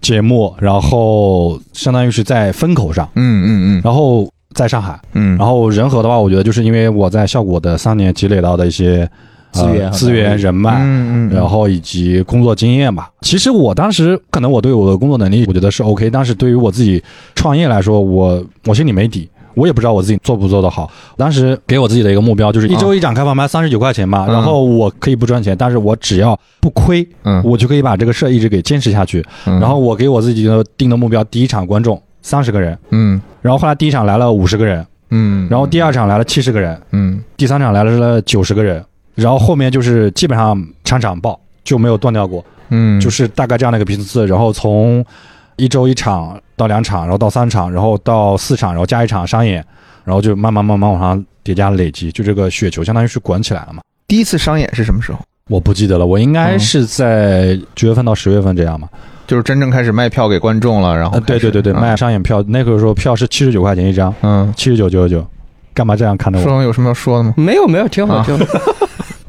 [0.00, 9.08] 节目，然后相当于是在风口上，嗯嗯嗯然后在上海，嗯嗯，然后人和的话，我觉得就是因为我在效果的三年积累到的一些呃
[9.52, 13.10] 资源和资源、人脉，嗯嗯，然后以及工作经验吧。
[13.22, 17.02] 其实我当时可能我对我的工作能力，我觉得是 OK，但是对于我自己
[17.34, 19.28] 创业来说，我我心里没底。
[19.54, 20.88] 我也不知道我自己做不做得好。
[21.16, 24.24] 当时给我自己的一个目标就是一周一场开放麦，三十九块钱嘛。
[24.28, 29.22] 嗯然后我可以不赚钱，但是我只要不亏，嗯我就可以把这个事儿一直给坚持下去。
[29.46, 38.82] 嗯然后我给我自己的定的目标，第一场观众三十个人，嗯然后后来第一场来了五十个人，嗯，然后第二场来了七十个人，嗯第三场来了九十个人，
[39.20, 44.26] 然后后面就是基本上场场爆，就没有断掉过，嗯，就是大概这样的一个频次。
[44.26, 45.04] 然后从
[45.56, 49.64] 一周一场到两场，然后到三场，然后到四场，然后加一场商演，
[50.04, 53.82] 然后就慢慢慢慢往上叠加累积，就这个雪球相当于是滚起来了嘛。
[54.08, 55.18] 第一次商演是什么时候？
[55.48, 58.88] 我不记得了，我应该是在九月份到十月份这样嘛。
[59.26, 65.24] 就是真正开始卖票给观众了，然后呃，对对对对，嗯卖商演票，那个时候票是七十九块钱一张，嗯，七十九九十九。
[65.72, 66.44] 干嘛这样看着我？
[66.44, 67.34] 说有什么要说的吗？
[67.36, 68.44] 没有没有，挺好啊挺好。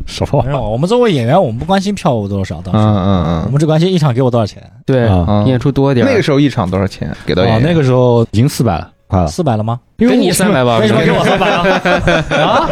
[0.05, 5.09] 什么没有， 我们作为演员，我们不关心票务多少，当嗯时嗯嗯我们只关心一场给我多少钱，对，
[5.45, 6.05] 演出多点。
[6.05, 7.15] 那个时候一场多少钱？
[7.25, 9.27] 给到演啊，员那个时候已经四百了，快了。
[9.27, 9.79] 四百了吗？
[9.97, 11.63] 给你三百吧，为什么给我三百啊？
[12.41, 12.69] 啊，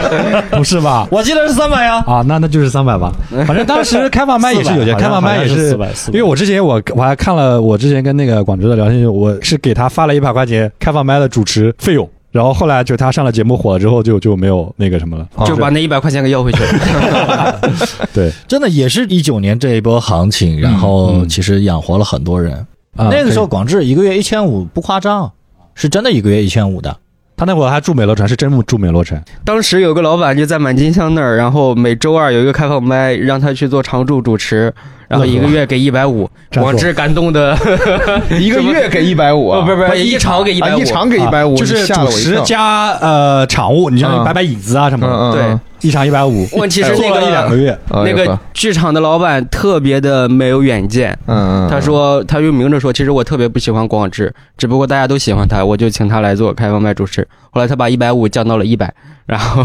[0.49, 1.07] 不是吧？
[1.11, 2.03] 我记得是三百呀。
[2.07, 3.11] 啊，那那就是三百吧。
[3.45, 17.59] 反正当时开放麦也是有些，开放麦也是好像是400因为我之前我我还看了我之前跟那个广州的聊天，我是给他发了一百块钱开放麦的主持费用，然后后来就他上了节目火了之后就就没有那个什么了，就把那一百块钱给要回去了。
[18.13, 18.31] 对。
[18.47, 22.53] 真的也是一九年这一波行情，然后嗯其实养活了很多人。
[22.95, 25.31] 啊那个时候广智一个月一千五不夸张，
[25.73, 26.97] 是真的一个月一千五的。
[27.37, 34.73] 他那会儿还住美罗城，是真住美罗城，当时有个老板就在满金香那儿，然后每周二有一个开放麦，让他去做常驻主持，
[35.09, 36.29] 然后一个月给一百五。
[36.53, 37.55] 广志感动的，
[38.39, 42.07] 一个月给一百五啊，不不不，一场给一百五，啊一场给一百五，啊就是主。
[42.09, 51.17] 持加呃场务，你像嗯摆摆椅子啊什么的，对一场一百五，问题是那个一两个月，嗯那个剧场的老板特别的没有远见。
[51.27, 57.25] 嗯嗯，他说，他就明着说，其实我特别不喜欢广志，只不过大家都喜欢他，我就请他来做开放麦主持。
[57.51, 58.91] 后来他把一百五降到了一百，
[59.29, 59.63] 然后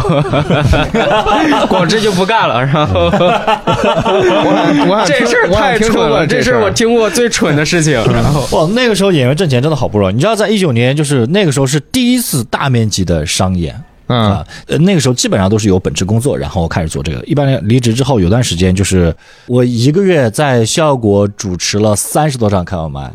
[1.69, 2.63] 广志就不干了。
[2.63, 7.95] 然后我我这事儿太蠢了，这事儿我听过最蠢的事情。
[8.13, 10.15] 然后哇，那个时候演员挣钱真的好不容易。
[10.15, 13.75] 你知道，在一九年，就是那个时候是第一次大面积的商演
[14.09, 17.25] 嗯啊，呃，那个时候基本上都是有本职工作，然后开始做这个。
[17.25, 19.15] 一般离职之后有段时间，就是
[19.47, 23.11] 我一个月在效果主持了三十多场开放麦，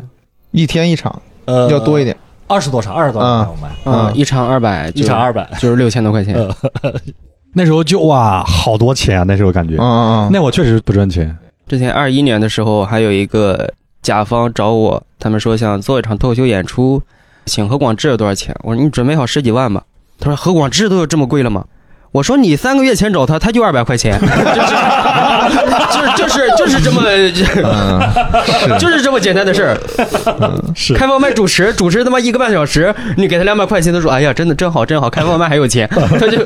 [0.50, 2.16] 一天一场呃，要多一点，
[2.50, 5.48] 二十多场，二十多场我们，嗯，一场二百，一场二百。
[5.60, 6.36] 就是六千多块钱。
[7.54, 11.36] 那时候就哇好多钱啊，那时候感觉，嗯嗯嗯，那我确实不赚钱，
[11.68, 17.00] 之前二一年的时候，还有一个甲方找我，他们说想做一场脱口秀演出，
[17.46, 18.54] 请何广智有多少钱？
[18.62, 19.82] 我说你准备好十几万吧。
[20.18, 21.64] 他说何广智都有这么贵了吗？
[22.12, 29.78] 我说你三个月前找他，他就二百块钱， 就是就是就是就是这么嗯，就是这么简单的事儿。
[30.74, 36.44] 是开放麦主持，主持他妈一个半小时，你给他两百块钱，他说哎呀，真的真好真好，开放麦还有钱，他就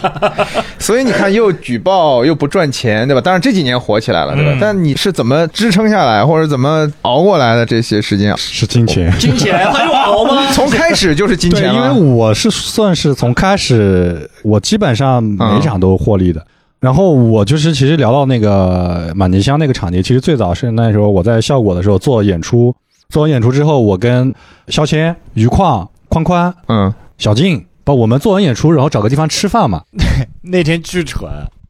[0.78, 3.20] 所以你看，又举报又不赚钱，对吧？
[3.20, 4.50] 当然这几年火起来了，对吧？
[4.54, 8.34] 嗯但你是怎么支撑下来，或者怎么熬过来的这些时间？
[8.38, 9.12] 是金钱。
[9.18, 10.46] 金钱还用熬吗？
[10.52, 12.06] 从开始就是金钱，因为。
[12.16, 16.46] 我是算是从开始，我基本上每场都获利的。
[16.78, 22.74] 然后我就是其实聊到那个满金香那个场地，其实最早是那时候我在效果的时候做演出，
[23.08, 24.32] 做完演出之后，我跟
[24.68, 29.82] 肖谦、余矿、宽宽、嗯，小静，把我们做完演出，然后找个地方吃饭嘛。
[30.42, 31.28] 那天巨蠢，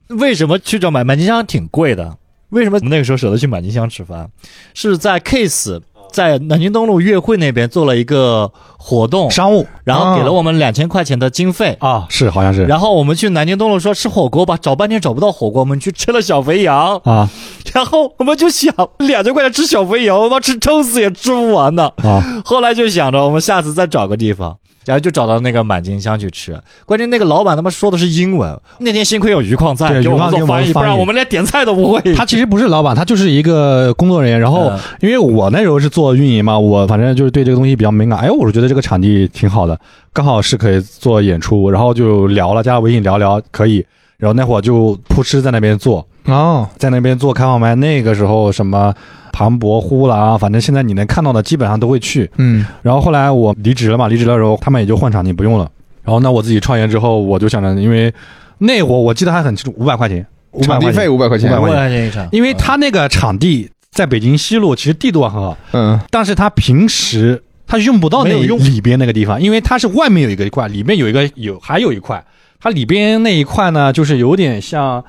[0.08, 2.16] 为什么去找满满金香挺贵的？
[2.50, 4.28] 为什么我们那个时候舍得去满金香吃饭？
[4.74, 5.80] 是在 Case
[6.12, 9.66] 在南京东路乐汇那边做了一个活动，商务。
[9.84, 11.76] 然后给了我们两千块钱的经费。
[11.80, 12.64] 啊，是好像是。
[12.64, 17.28] 然后我们去南京东路说吃火锅吧，找半天找不到火锅，我们去吃了小肥羊，啊。
[17.74, 21.90] 然后我们就想两千块钱吃小肥羊，我妈吃撑死也吃不完呢。
[21.98, 26.58] 啊，后来就想着我们下次再找个地方，然后就找到那个满金香去吃。
[26.86, 32.14] 关键那个老板他妈说的是英文，那天幸亏有余矿在给我们们做翻译，不然我们连点菜都不会。
[32.14, 34.40] 他其实不是老板，他就是一个工作人员。
[34.40, 38.18] 然后嗯因为我那时候是做运营嘛，我反正就是对这个东西比较敏感。
[38.18, 39.78] 哎，我是觉得这个场地挺好的，
[40.12, 43.84] 刚好是可以做演出，然后就聊了，加了微信聊聊可以。
[44.18, 47.74] 然后那会儿就扑哧在那边做，哦，在那边做开放麦。
[47.74, 48.94] 那个时候什么
[49.32, 52.30] 庞博、呼啦，反正现在你能看到的基本上都会去。
[52.36, 52.64] 嗯。
[52.82, 55.70] 然后后来我离职了嘛，离职的时候他们也就换场地不用了。
[56.02, 58.12] 然后那我自己创业之后，我就想着，因为
[58.58, 61.50] 那会儿我记得还很清楚，五百块钱，五百场地块钱，费五百块钱。
[61.50, 61.76] 五百块钱。
[61.78, 65.98] 块钱一场，因为他那个场地在北京西路，其实地段很好，嗯。
[66.10, 72.24] 但是他平时他用不到那里边那个地方，因为它是外面有一个一块，里面有一个有还有一块，
[72.60, 75.04] 它里边那一块呢，就是有点像。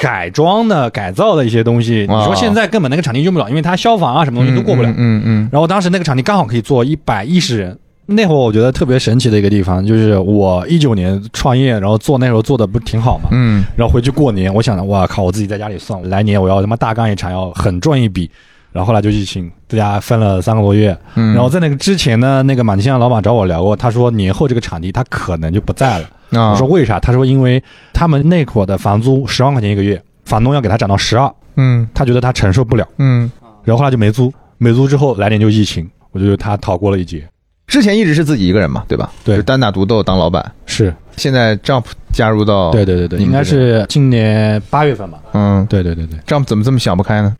[0.00, 4.88] 改装的、改造的一些东西，你哦说现在根本那个场地用不了，因为它消防啊什么东西都过不了。
[4.90, 7.76] 嗯嗯然后当时那个场地刚好可以坐一百一十人。
[8.06, 18.30] 那会儿我觉得特别神奇的一个地方，就是我一九年创业，然后做那时候做的不挺好嘛，嗯然后回去过年，我想着，哇靠，我自己在家里算，来年我要他妈大干一场，要狠赚一笔。
[18.70, 20.96] 然后后来就疫情，大家分了三个多月。
[21.16, 26.08] 嗯，然后在那个之前呢，那个满清香老板找我聊过，他说年后这个场地他可能就不在了。
[26.30, 26.98] 啊，我说为啥？
[27.00, 27.62] 他说因为
[27.92, 33.30] 他们那会儿的房租十万块钱一个月，房东要给他涨到十二，嗯他觉得他承受不了，嗯，
[33.64, 37.26] 然后后来就没租，没租之后来年就疫情，我觉得他逃过了一劫。
[37.66, 39.12] 之前一直是自己一个人嘛，对吧？
[39.24, 40.52] 对就单打独斗当老板。
[40.64, 45.18] 是现在 Jump 加入到，对对对对，应该是今年八月份吧。
[45.34, 47.36] 嗯对对对对，，Jump 怎么这么想不开呢？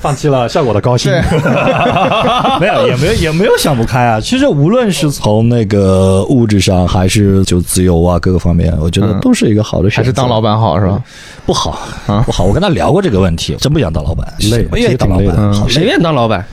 [0.00, 1.10] 放弃了效果的高薪。
[1.10, 1.20] 对
[2.60, 4.20] 没有，也没有，也没有想不开啊。
[4.20, 10.02] 其实无论是从那个物质上，还是就自由啊各个方面，我觉得嗯都是一个好的选择。
[10.02, 11.02] 还是当老板好是吧？
[11.44, 11.70] 不好
[12.06, 12.44] 啊不好。
[12.44, 16.44] 我跟他聊过这个问题，真不想当老板，累谁不愿意当老板，其实挺累的谁，愿意当老板？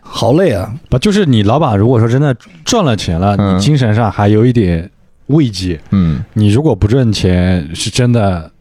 [0.00, 0.72] 好累啊。
[0.88, 2.32] 不就是你老板如果说真的
[2.64, 4.88] 赚了钱了，嗯你精神上还有一点
[5.26, 5.80] 慰藉。
[5.90, 8.51] 嗯你如果不赚钱，是真的。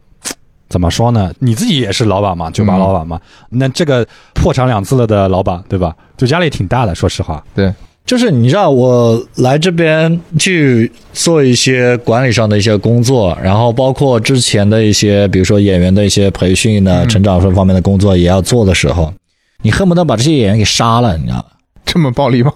[0.72, 1.32] 怎么说呢？
[1.38, 3.20] 你自己也是老板嘛，酒吧嗯老板嘛。
[3.50, 5.96] 那这个破产两次了的老板，对吧？
[6.18, 7.44] 就压力挺大的，说实话。
[7.54, 7.72] 对
[8.04, 19.14] 就是你知道，我来这边去做一些管理上的一些工作，然后包括之前的一些，比如说演员的一些培训呢、嗯成长这方面的工作也要做的时候，
[19.62, 21.46] 你恨不得把这些演员给杀了，你知道吧？
[21.86, 22.52] 这么暴力吗？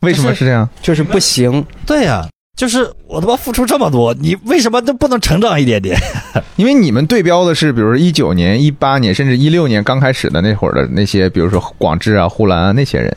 [0.00, 0.68] 为什么是这样？
[0.82, 5.98] 就是不行，对呀、就是我他妈付出这么多，你为什么都不能成长一点点？
[6.56, 13.12] 因为你们对标的是，比如说一九年、一八年，甚至一六年刚开始的那会儿的那些，比如说广智啊、呼兰啊那些人，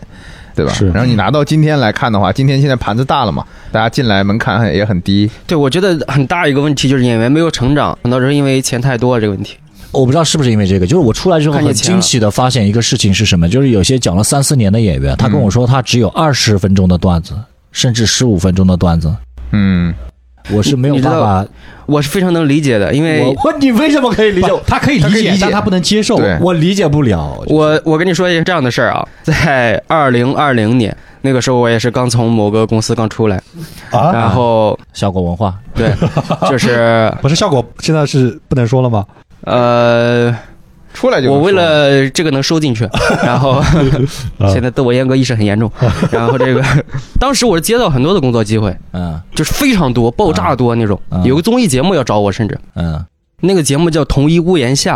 [0.56, 0.74] 对吧？
[0.74, 5.30] 是然后你拿到今天来看的话，今天现在盘子大了嘛，大家进来门槛也很低。
[5.45, 9.56] 对我觉得很大一个问题就是演员没有成长，很多人因为钱太多这个问题。
[9.91, 17.34] 我不知道是不是因为这个，就是我出来之后很惊喜的发现一个事情是什么，就是有些讲了三四年的演员，他跟我说他只有二十分钟的段子，
[17.71, 19.13] 甚至十五分钟的段子，
[19.55, 19.95] 嗯，
[20.51, 21.45] 我是没有办法。
[21.85, 24.51] 我是非常能理解的，因为我问你为什么可以理解？
[24.65, 26.17] 他可以理解，但他不能接受。
[26.17, 27.39] 对我理解不了。
[27.47, 33.37] 我我跟你说一个这样的事儿啊， 在二零二零年那个时候，我也是刚从某个公司刚出来，
[33.91, 35.93] 啊，然后效果文化，对，
[36.49, 39.05] 就是 不是效果，现在是不能说了吗？
[39.41, 40.35] 呃，
[40.95, 42.89] 出来就我为了这个能收进去，
[43.23, 43.62] 然后
[44.51, 45.69] 现在自我阉割意识很严重，
[46.10, 46.63] 然后这个
[47.19, 49.21] 当时我是接到很多的工作机会，嗯。
[49.36, 50.99] 就是非常多，爆炸多那种。
[51.12, 51.21] 嗯。
[51.25, 52.58] 有个综艺节目要找我，甚至。
[52.75, 53.03] 嗯，
[53.41, 54.95] 那个节目叫《同一屋檐下》，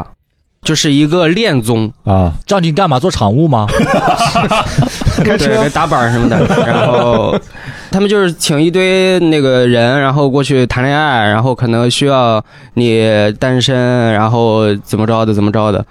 [0.62, 2.98] 就是一个恋综，啊，叫你干嘛？
[3.00, 3.68] 做场务吗？
[5.24, 6.38] 对对，打板什么的。
[6.66, 7.38] 然后
[7.92, 12.44] 他们就是请一堆那个人，然后过去谈恋爱，然后可能需要
[12.76, 13.04] 你
[13.40, 15.84] 单身，然后怎么着的怎么着的。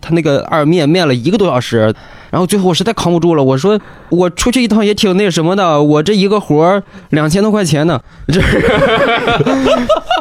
[0.00, 1.92] 他那个二面面了一个多小时，
[2.30, 8.62] 然后最后我实在扛不住了，我说我出去一趟也挺那什么的，我这一个活儿两千多块钱呢，就是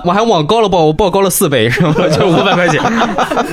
[0.03, 1.93] 我还往高了报，我报高了四倍，是吧？
[2.09, 2.81] 就五百块钱。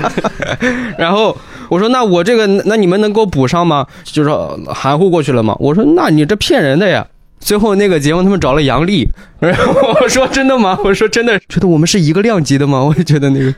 [0.96, 1.36] 然后
[1.68, 3.86] 我说那我这个那你们能给我补上吗？
[4.04, 5.54] 就是说含糊过去了吗。
[5.58, 7.06] 我说那你这骗人的呀。
[7.42, 9.06] 最后那个节目他们找了杨笠，
[9.40, 10.78] 然后我说真的吗？
[10.84, 12.82] 我说真的，觉得我们是一个量级的吗？
[12.82, 13.52] 我就觉得那个。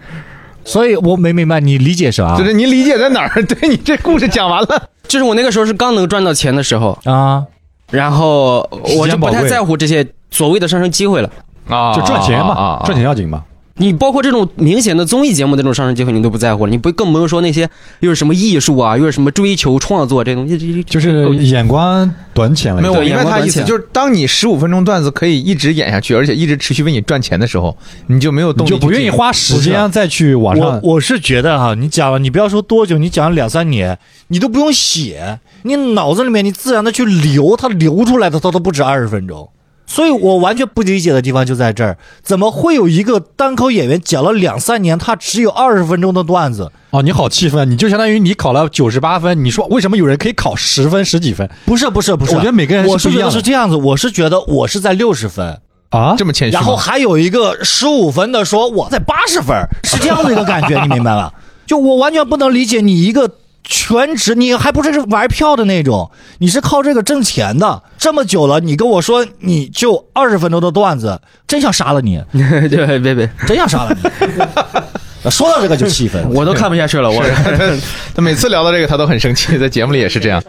[0.65, 3.29] 所以我没明白你理解啥就是你理解在哪儿？
[3.45, 7.45] 对你这故事讲完了，就是我那个时候是刚能赚到钱的时候，啊？
[7.91, 8.67] 然后
[8.99, 11.31] 我就不太在乎这些所谓的上升机会了。
[11.69, 13.43] 啊就赚钱啊嘛，啊赚钱要紧嘛。
[13.77, 22.81] 你包括这种明显的综艺节目的这种上升机会，你都不在乎了，你不更不用说那些又是什么艺术啊，又是什么追求创作这东西，这这就是眼光短浅了。
[22.81, 29.11] 没有，我明白他意思，就是当你十五分钟段子可以一直演下去，而且一直持续为你赚钱的时候，你就没有动力，就不愿意。
[29.11, 30.81] 花时间再去网上。
[30.83, 39.49] 我是觉得哈，你讲了，你不要说多久，你讲了两三年，你都不用写，你脑子里面你自然的去流，它流出来的它都不止二十分钟。
[39.95, 46.73] 所以我完全不理解的地方就在这儿，怎么会有一个单口演员讲了两三年，他只有二十分钟的段子？
[46.91, 56.17] 哦，你好气愤，你就相当于你考了九十八分，你说为什么有人可以考十分、十几分不是不是不是，我觉得每个人是我是觉得是这样子，我是觉得我是在六十分，啊？
[56.19, 61.31] 这么谦虚，然后还有一个十五分的说我在八十分，是这样的一个感觉，你明白吗？
[61.67, 63.31] 就我完全不能理解你一个
[63.65, 75.31] 全职，你还不是玩票的那种，你是靠这个挣钱的，这么久了，你跟我说你就二十分钟的段子，真想杀了你， 对，别别，真想杀了你。
[75.31, 77.11] 说到这个就气愤，我都看不下去了。
[77.11, 77.25] 我
[78.15, 80.43] 他每次聊到这个，他都很生气，在节目里也是这样。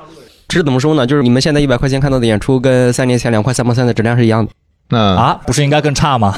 [0.49, 1.08] 这是怎么说呢？
[1.08, 4.51] 就是你们现在一百块钱看到的演出，跟三年前两块三毛三的质量是一样的。
[4.89, 6.38] 那啊，不是应该更差吗？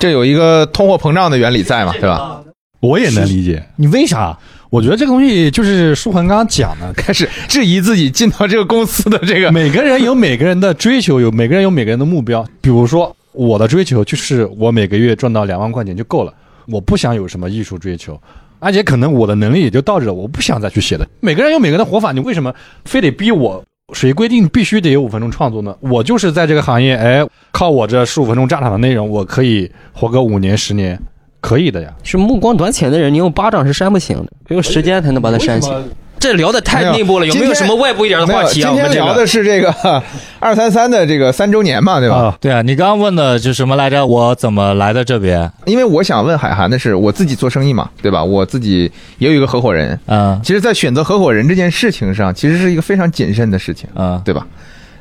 [0.00, 2.40] 这有一个通货膨胀的原理在嘛，对吧？
[2.80, 3.64] 我也能理解。
[3.76, 4.36] 你为啥？
[4.72, 12.42] 我觉得这个东西就是舒恒刚刚讲的， 开始质疑自己进到这个公司的这个，每个人有每个人的追求，有每个人有每个人的目标。
[12.62, 16.32] 比如说，我的追求就是我每个月赚到两万块钱就够了，
[16.68, 18.18] 我不想有什么艺术追求，
[18.60, 21.06] 而且可能我的能力也就到这了，我不想再去写了。
[21.20, 22.54] 每个人有每个人的活法，你为什么
[22.86, 23.62] 非得逼我？
[23.92, 25.76] 谁规定必须得有五分钟创作呢？
[25.80, 30.98] 我就是在这个行业，哎，靠我这十五分钟炸场的内容，我可以活个五年十年，
[31.42, 31.90] 可以的呀。
[32.02, 35.70] 是目光短浅的人，你用巴掌是扇不醒的，只有时间才能把它扇醒。
[36.18, 38.70] 这聊的太内部了，有没有什么外部一点的话题啊？
[38.70, 39.74] 今天聊的是这个
[40.38, 42.14] 二三三的这个三周年嘛，对吧？
[42.14, 44.06] 啊，对啊，你刚刚问的就什么来着？
[44.06, 45.50] 我怎么来的这边？
[45.64, 48.22] 因为我想问海涵的是，我自己做生意嘛，对吧？
[48.22, 54.46] 我自己也有一个合伙人，嗯其实，在选择合伙人这件事情上，其实是一个非常谨慎的事情，嗯，对吧？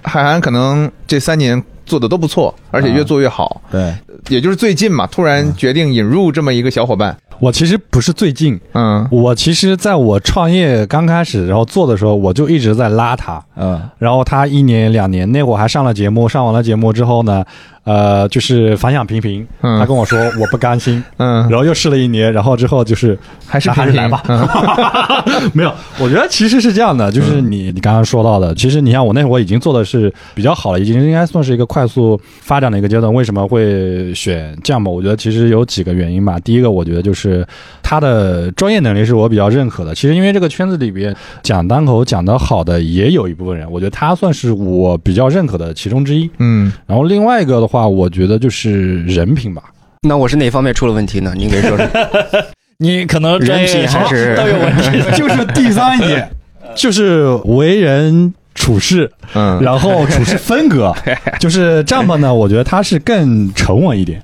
[0.01, 3.93] 海涵可能这三年做的都不错，而且越做越好，对，
[4.29, 9.05] 也就是最近嘛，突然决定引入这么一个小伙伴，我其实不是最近，嗯。
[9.11, 13.43] 我其实在我创业刚开始，然后做的时候，我就一直在拉他。
[13.57, 13.81] 嗯。
[13.97, 17.43] 然后他一年两年那会儿还上了节目，上完了节目之后呢，
[17.83, 19.45] 呃，就是反响平平。
[19.61, 23.17] 嗯他跟我说我不甘心， 嗯，然后又试了一年，然后之后就是
[23.47, 24.21] 还是那还是来吧。
[24.27, 24.47] 嗯
[25.53, 33.11] 没有，我觉得其实是这样的，就是你你刚刚说到的，其实你像我那会儿已经做的是比较好了，已经应该算是一个快速发展的一个阶段。
[33.11, 34.91] 为什么会选这样吧？
[34.91, 36.37] 我觉得其实有几个原因吧。
[36.39, 37.45] 第一个，我觉得就是
[37.81, 39.95] 他的专业能力是我比较认可的。
[39.95, 46.29] 其实因为这个圈子里边讲单口讲得好的也有一部分人，我觉得他算是我比较认可的其中之一。
[46.39, 49.63] 嗯，然后另外一个的话，我觉得就是人品吧。
[50.01, 51.33] 那我是哪方面出了问题呢？
[51.35, 51.87] 您给说说。
[52.77, 54.99] 你可能人品还是都有问题。
[55.15, 56.27] 就是第三点，
[56.75, 60.91] 就是为人处事，嗯，然后处事风格，
[61.39, 62.33] 就是这样吧呢？
[62.33, 64.19] 我觉得他是更沉稳一点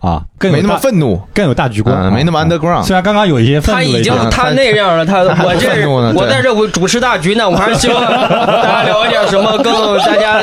[0.00, 10.42] 啊，更有没那么愤怒，更有大局观，没那么啊 underground 虽然刚刚有一些愤他已经他那样了，他我这我在这我主持大局呢，我还是希望大家聊一点什么更 大家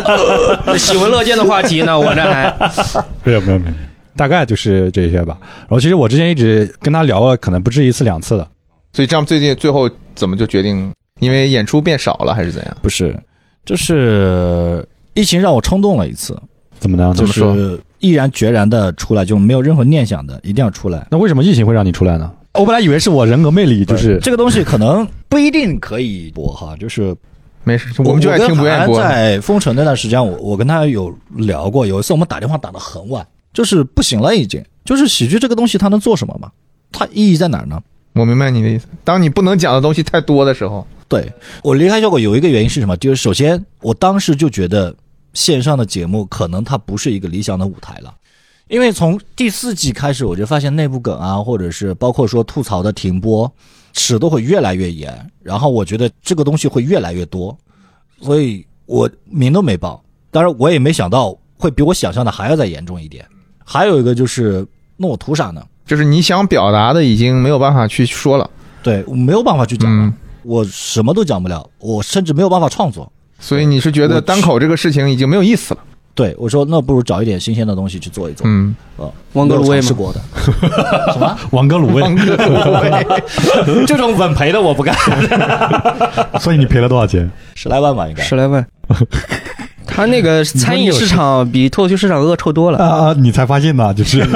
[0.78, 2.00] 喜闻乐见的话题呢。
[2.00, 2.54] 我这还
[3.26, 3.74] 没有没有没有，
[4.16, 5.38] 大概就是这些吧。
[5.42, 8.48] 然后其实我之前一直跟他聊了，可能不止一次两次的。
[8.94, 10.92] 所以这样最近最后怎么就决定？
[11.20, 12.78] 因为演出变少了还是怎样？
[12.80, 13.20] 不是，
[13.66, 16.40] 就是疫情让我冲动了一次，
[16.80, 17.12] 怎么呢？
[17.16, 21.08] 就么说是毅然决然的出来，就没有任何念想的，一定要出来。
[21.12, 22.32] 那为什么疫情会让你出来呢？
[22.54, 27.16] 我本来以为是我人格魅力，就是这个东西可能不一定可以播哈，就是
[27.64, 34.64] 没事，我们就爱听不愿意播在封城那段时间，我我跟他有聊过，有一次我们打电话打得很晚，就是不行了已经。
[34.86, 36.50] 就是喜剧这个东西，它能做什么嘛？
[36.92, 37.80] 它意义在哪儿呢？
[38.14, 38.88] 我明白你的意思。
[39.04, 41.32] 当你不能讲的东西太多的时候，对
[41.62, 42.96] 我离开效果有一个原因是什么？
[42.98, 44.96] 就是首先我当时就觉得
[45.38, 48.12] 线上的节目，可能它不是一个理想的舞台了。
[48.70, 53.50] 因为从第四季开始，我就发现内部梗啊，或者是包括说吐槽的停播，
[53.94, 57.56] 尺度会越来越严，然后我觉得这个东西会越来越多，
[58.20, 60.04] 所以我名都没报。
[60.32, 63.24] 当然，我也没想到会比我想象的还要再严重一点。
[63.64, 64.66] 还有一个就是，
[64.98, 65.64] 那我图啥呢？
[65.86, 68.50] 就是你想表达的已经没有办法去说了，
[68.82, 73.10] 对我没有办法去讲了，嗯，我什么都讲不了，我甚至没有办法创作。
[73.40, 75.80] 所以你是觉得单口这个事情已经没有意思了，
[76.16, 78.48] 对我说，那不如找一点新鲜的东西去做一做。
[78.48, 79.70] 嗯，呃，王哥卤味吗？
[79.70, 80.20] 没有尝试过的，
[81.14, 81.38] 什么？
[81.52, 82.02] 王哥卤味，
[83.86, 84.96] 这种稳赔的我不干，
[86.42, 87.30] 所以你赔了多少钱？
[87.54, 88.24] 十来万吧，应该。
[88.24, 88.66] 十来万。
[89.86, 92.78] 他那个餐饮市场比脱口秀市场恶臭多了。
[92.80, 93.16] 啊啊！
[93.18, 94.28] 你才发现呢，就是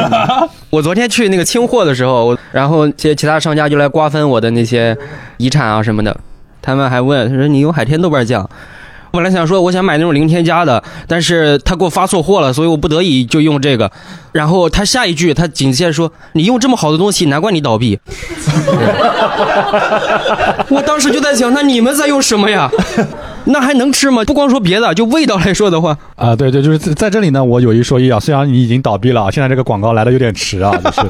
[0.70, 4.95] 我昨天去那个清货的时候，然后其其他商家就来瓜分我的那些
[5.38, 6.16] 遗产啊什么的，
[6.62, 8.47] 他们还问他说你有海天豆瓣酱。
[9.12, 13.91] 我本来想说我想买那种零添加的，但是他给我发错货了，所以我不得已就用这个。
[14.32, 17.99] 然后他下一句他紧接着说：“你用这么好的东西，难怪你倒闭。”
[20.70, 22.72] 我当时就在想，那你们在用什么呀？
[23.45, 24.24] 那还能吃吗？
[24.24, 31.01] 不光说别的，就味道来说的话，啊，对对，就是在在这里呢，我有一说一啊，虽然你已经倒闭了，现在这个广告来的有点迟啊， 就是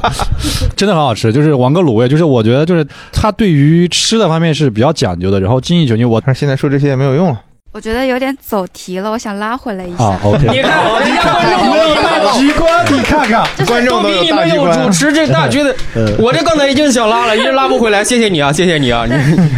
[0.74, 6.08] 真的很好吃，就是王哥卤味，就是我觉得就是他对于吃的方面是比较讲究的，然后精益求精。
[6.08, 7.40] 我但是现在说这些也没有用了，
[7.72, 10.18] 我觉得有点走题了，我想拉回来一下。
[10.22, 12.32] 你看，人家观众都明白了。
[12.34, 14.92] 机关，你看看，观众都有比你们有大局观主。
[14.92, 15.74] 持这大局的，
[16.20, 18.04] 我这刚才已经想拉了，一直拉不回来。
[18.04, 19.06] 谢谢你啊，谢谢你啊！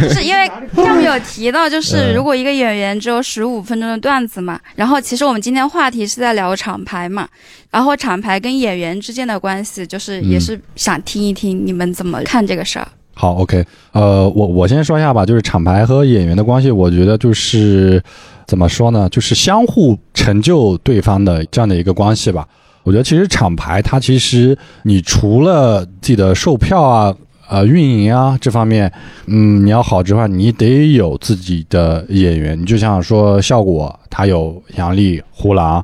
[0.01, 7.27] 就 是因为上面有提到，就是嗯如果一个演员只有十五分钟的段子嘛，然后其实我们今天话题是在聊厂牌嘛，
[7.69, 12.87] 然后厂牌跟演员之间的关系，就是也是想听一听你们怎么看这个事儿。
[13.17, 18.03] 好，OK，呃，我我先说一下吧，就是厂牌和演员的关系，我觉得就是
[18.45, 22.45] 怎么说呢，就是相互成就对方的这样的一个关系吧。
[22.83, 27.15] 我觉得其实厂牌它其实你除了自己的售票啊、
[27.49, 28.91] 呃运营啊这方面，
[29.27, 32.59] 嗯，你要好之外，你得有自己的演员。
[32.59, 35.83] 你就像说效果，他有杨笠、胡狼、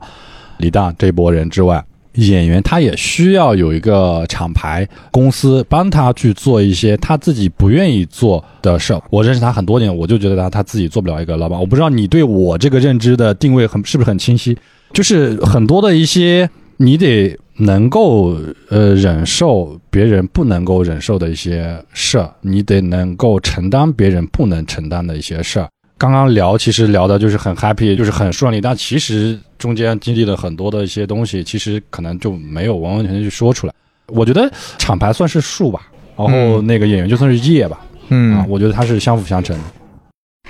[0.58, 1.84] 李诞这波人之外，
[2.16, 9.02] 演员他也需要有一个厂牌公司帮他去做一些他自己不愿意做的事儿。
[9.10, 11.60] 我认识他很多年，我就觉得他他自己做不了一个老板。
[11.60, 14.58] 我不知道你对我这个认知的定位很是不是很清晰？
[14.94, 18.36] 就是很多的一些你得能够
[18.70, 25.70] 呃忍受别人不能够忍受的一些事儿，你得能够承担别人不能承担的一些事儿。
[26.02, 33.74] 刚刚聊其实聊的就是很 happy，就是很顺利，但其实中间经历了很多的一些东西，其实可能就没有完完全全去说出来。
[34.08, 35.82] 我觉得厂牌算是树吧，
[36.18, 39.64] 然后嗯那个演员就算是叶吧，啊嗯，我觉得它是相辅相成的。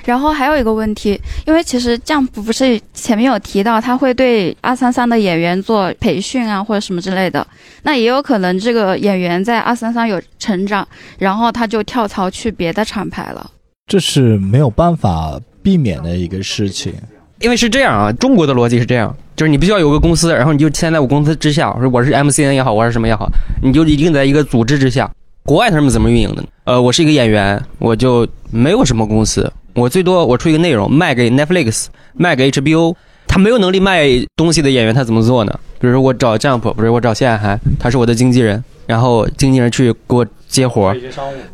[0.05, 7.45] 然后还有一个问题，因为其实酱不不是前面有提到，他会对二三三的演员做培训啊，或者什么之类的。
[7.83, 10.87] 那也有可能这个演员在二三三有成长，
[11.19, 13.51] 然后他就跳槽去别的厂牌了。
[13.91, 16.93] 这是没有办法避免的一个事情。
[17.41, 23.29] 因为是这样啊，中国的逻辑是这样，就是你必须要有个公司，然后你就签在我公司之下，我是 MCN 也好，我是什么也好，
[23.61, 25.11] 你就一定在一个组织之下。
[25.43, 26.47] 国外他们怎么运营的呢？
[26.63, 32.95] 呃，我是一个演员，我就没有什么公司，我最多我出一个内容卖给 Netflix，卖给 HBO。
[33.31, 35.59] 他没有能力卖东西的演员，他怎么做呢？
[35.79, 40.97] 比如说我找 Jump，不是我找谢海涵，他是我的经纪人，然后经纪人去给我接活儿，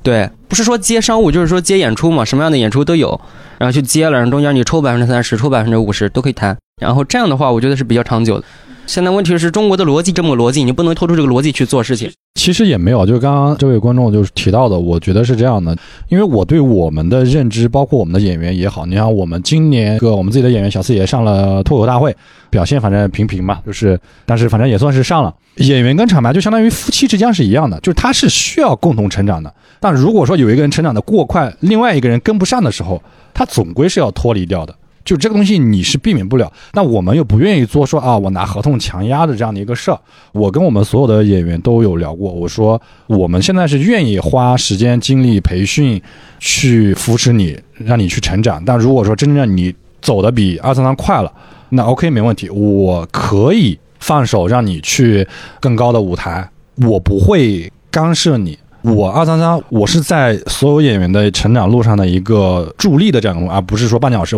[0.01, 3.21] 对，不是说接商务，就是说接演出嘛，什么样的演出都有，
[3.59, 8.43] 然后去接了，然后中间你抽百分之三十，抽百分之五十都可以谈，然后这样的话，我觉得是比较长久的。
[8.87, 12.11] 现在问题是中国的逻辑这么个逻辑，你不能透出这个逻辑去做事情。
[12.37, 15.75] 其实也没有，就是刚刚这位观众就是提到的，我觉得是这样的，
[16.07, 22.15] 因为我对我们的认知，包括我们的演员也好，你看我们今年个我们自己的演员小四也上了脱口大会，
[22.51, 25.33] 表现反正平平吧，就是但是反正也算是上了。
[25.55, 29.51] 演员跟厂牌就相当于夫妻之间是一样的，就是他是需要共同成长的。
[29.79, 33.01] 但如果说有一个人成长的过快，另外一个人跟不上的时候，
[33.33, 34.75] 他总归是要脱离掉的。
[35.07, 39.97] 就这个东西你是避免不了，那我们又不愿意做说啊，我拿合同强压的这样的一个事儿。
[40.33, 46.01] 我跟我们所有的演员都有聊过，我说我们现在是愿意花时间、精力、培训
[46.39, 48.61] 去扶持你，让你去成长。
[48.65, 51.31] 但如果说真正让你走的比二三三快了，
[51.69, 55.25] 那 OK 没问题，我可以放手让你去
[55.61, 56.49] 更高的舞台，
[56.85, 58.59] 我不会干涉你。
[58.81, 64.35] 我二三三，我是在所有演员的成长路上的一个助力的这样，而不是说绊脚石。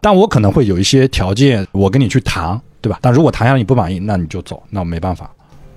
[0.00, 2.98] 但我可能会有一些条件，我跟你去谈，对吧？
[3.02, 5.30] 但如果谈下来你不满意，那你就走，那我没办法。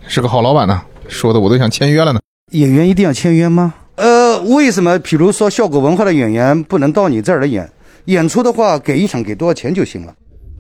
[0.08, 2.20] 是个好老板呢，说的我都想签约了呢。
[2.52, 3.74] 演员一定要签约吗？
[3.96, 4.98] 呃，为什么？
[5.00, 7.70] 比如说效果文化的演员不能到你这儿来演？
[8.06, 10.14] 演出的话，给一场给多少钱就行了？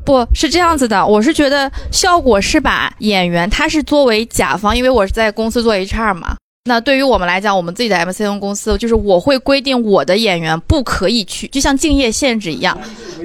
[0.05, 6.36] 不不是这样子的，我是觉得效果是把演员他是作为甲方，因为我是在公司做 HR 嘛。
[6.64, 12.78] 那对于我们来讲，我们自己的 MCN 公司，就是我会规定我的演员不可以去，就像竞业限制一样，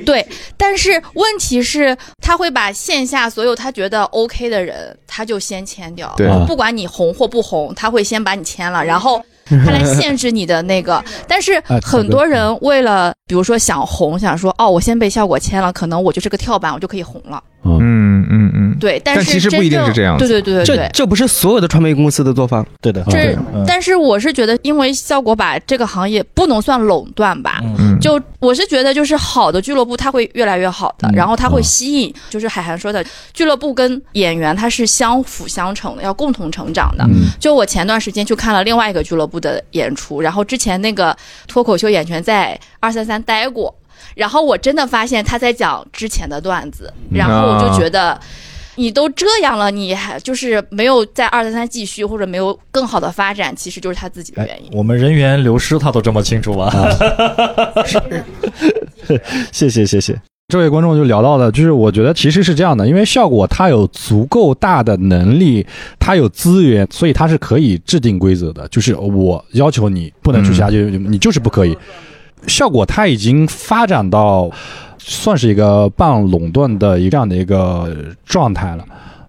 [0.07, 0.27] 对。
[0.57, 11.05] 但是问题是，他会把线下所有他觉得 OK 的人，他就先签掉，对不管你红或不红，他会先把你签了，然后他来限制你的那个。
[11.29, 17.43] 但是哎很多人为了，比如说想红，想说哦，我先被效果签了，可能我就是个跳板，我就可以红了。
[17.65, 17.79] 嗯
[18.79, 20.91] 对，但是但其实不一定是这样子对对对对这。
[20.93, 22.65] 这不是所有的传媒公司的做法。
[22.81, 37.05] 对的，这嗯但是我是觉得，因为效果把这个行业不能算垄断吧，嗯就我是觉得，就是好的俱乐部它会越来越好的，嗯然后它会吸引，就是海涵说的，俱乐部跟演员它是相辅相成的，要共同成长的。
[37.05, 41.17] 嗯就我前段时间去看了另外一个俱乐部的演出，然后之前那个
[41.47, 43.75] 脱口秀演员在二三三待过，
[44.15, 48.19] 然后我真的发现他在讲之前的段子，然后我就觉得。
[48.77, 54.71] 你都这样了，你还就是没有在二三三继续，或者没有更好的发展，其实就是他自己的哎原因。
[54.73, 56.71] 我们人员流失他都这么清楚吗？
[59.53, 65.67] 谢谢谢谢，这位观众就聊到了，就是我觉得其实是这样的，因为效果它有足够大的能力，
[65.99, 68.67] 它有资源，所以它是可以制定规则的。
[68.69, 71.77] 就是我要求你不能去其他，就你就是不可以。
[72.47, 74.51] 效果它已经发展到
[74.99, 77.95] 算是一个半垄断的一这样的一个
[78.25, 78.85] 状态了。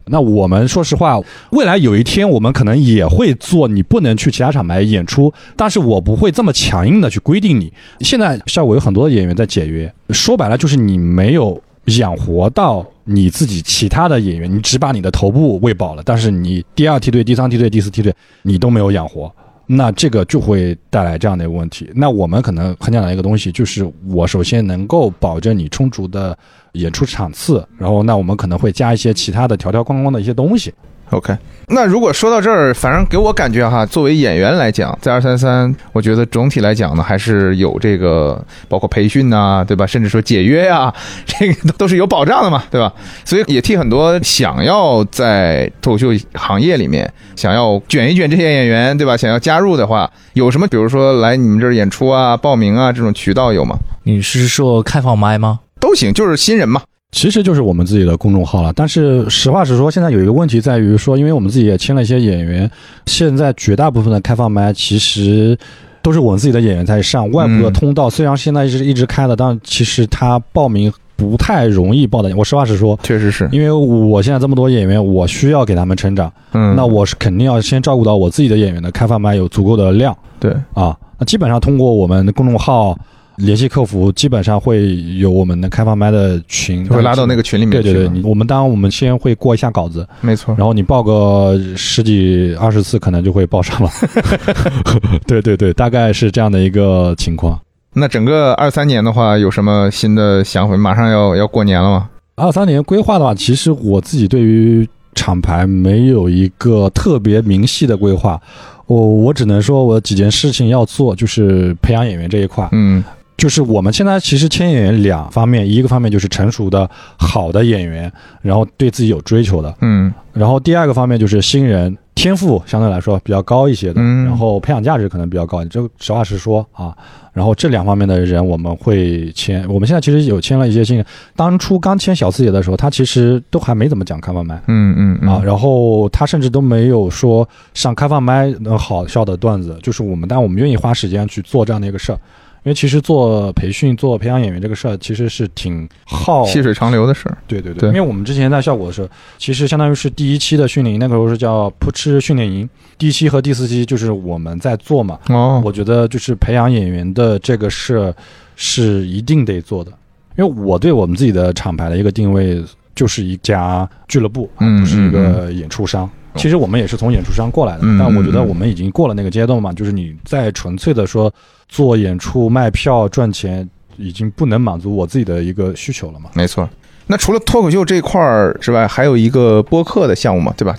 [0.09, 7.73] 那我们说实话，未来有一天我们可能也会做，你不能去其他厂牌演出，但是我不会这么强硬的去规定你。
[7.99, 11.61] 现在效果有很多的演员在解约，说白了就是你没有
[11.97, 18.13] 养活到你自己其他的演员，你只把你的头部喂饱了，但是你第二梯队、第三梯队、第四梯队
[18.43, 19.29] 你都没有养活。
[19.67, 21.91] 那这个就会带来这样的一个问题。
[21.93, 26.37] 那我们可能很简单一个东西，就是我首先能够保证你充足的
[26.71, 30.73] 演出场次，然后那我们可能会加一些其他的条条框框的一些东西。
[31.11, 31.33] OK，
[31.67, 39.87] 那如果说到这儿，反正给我感觉哈，作为演员来讲，在二三三，我觉得总体来讲呢，还是有这个包括培训呐、对吧？
[39.87, 40.93] 甚至说解约呀、
[41.25, 42.93] 这个都都是有保障的嘛，对吧？
[43.23, 49.15] 所以也替很多想要在脱口秀行业里面想要卷一卷这些演员，对吧？
[49.15, 53.77] 想要加入的话，有什么比如说来你们这儿演出啊、报名啊这种渠道有吗？
[54.03, 55.61] 你是说开放麦吗？
[55.79, 56.81] 都行，就是新人嘛。
[57.17, 62.69] 其实就是我们自己的公众号了，但是实话实说，现在有一个问题在于说，因为我们自己也签了一些演员，
[63.07, 65.57] 现在绝大部分的开放麦其实
[66.03, 72.31] 都是我们自己的演员在上，外部的通道虽然现在是一直开的，但其实他报名不太容易报的。
[72.37, 80.95] 我实话实说，确实是，因为我现在这么多演员，我需要给他们成长，嗯，那我是肯定要先照顾到我自己的演员的开放麦有足够的量对，啊。
[81.17, 82.95] 那基本上通过我们的公众号
[83.37, 87.93] 联系客服，基本上会有我们的开放麦的群，就会拉到那个群里面去。
[87.93, 90.55] 对对对，我们当然我们先会过一下稿子，没错。
[90.57, 93.89] 然后你报个十几二十次，可能就会报上了。
[95.27, 97.59] 对对对，大概是这样的一个情况。
[97.93, 100.75] 那整个二三年的话，有什么新的想法？
[100.75, 102.09] 马上要要过年了吗？
[102.35, 108.39] 二三年规划的话，其实我自己对于厂牌没有一个特别明细的规划，
[108.85, 112.67] 我我只能说我几件事情要做，就是培养演员这一块。
[112.71, 113.03] 嗯
[113.37, 118.11] 就是我们现在其实签演员两方面，一个方面就是成熟的好的演员，
[118.41, 125.63] 然后对自己有追求的，嗯然后第二个方面就是新人天赋相对来说比较高一些的，嗯然后培养价值可能比较高。
[125.65, 126.95] 这个实话实说啊，
[127.33, 129.63] 然后这两方面的人我们会签。
[129.67, 134.55] 我们现在其实有签了一些新人，当初刚签小四姐的时候，他其实都还没怎么讲开放麦。
[134.67, 142.21] 嗯嗯嗯啊，然后他甚至都没有说上开放麦能好笑的段子，就是我们，但我们愿意花时间去做这样的一个事儿，因
[142.67, 147.37] 为其实做培训、做培养演员这个事儿，其实是挺耗细水长流的事儿。
[147.47, 149.07] 对对对，对因为我们之前在效果的时候，
[149.37, 155.19] 其实相当于是第一期的训练营，那个时候是叫扑哧训练营，第一期和第四期就是我们在做嘛。
[155.29, 158.13] 哦，我觉得就是培养演员的这个事
[158.55, 159.91] 是一定得做的，
[160.37, 162.63] 因为我对我们自己的厂牌的一个定位
[162.95, 166.09] 就是一家俱乐部，嗯不是一个演出商。
[166.37, 171.33] 其实我们也是从演出商过来的，嗯但我觉得我们已经过了那个阶段嘛，就是你再纯粹的说
[171.67, 173.67] 做演出卖票赚钱，
[173.97, 176.29] 已经不能满足我自己的一个需求了嘛。
[176.33, 176.67] 没错。
[177.07, 180.75] 那除了脱口秀这块儿之外，还有一个播客的项目嘛，对吧？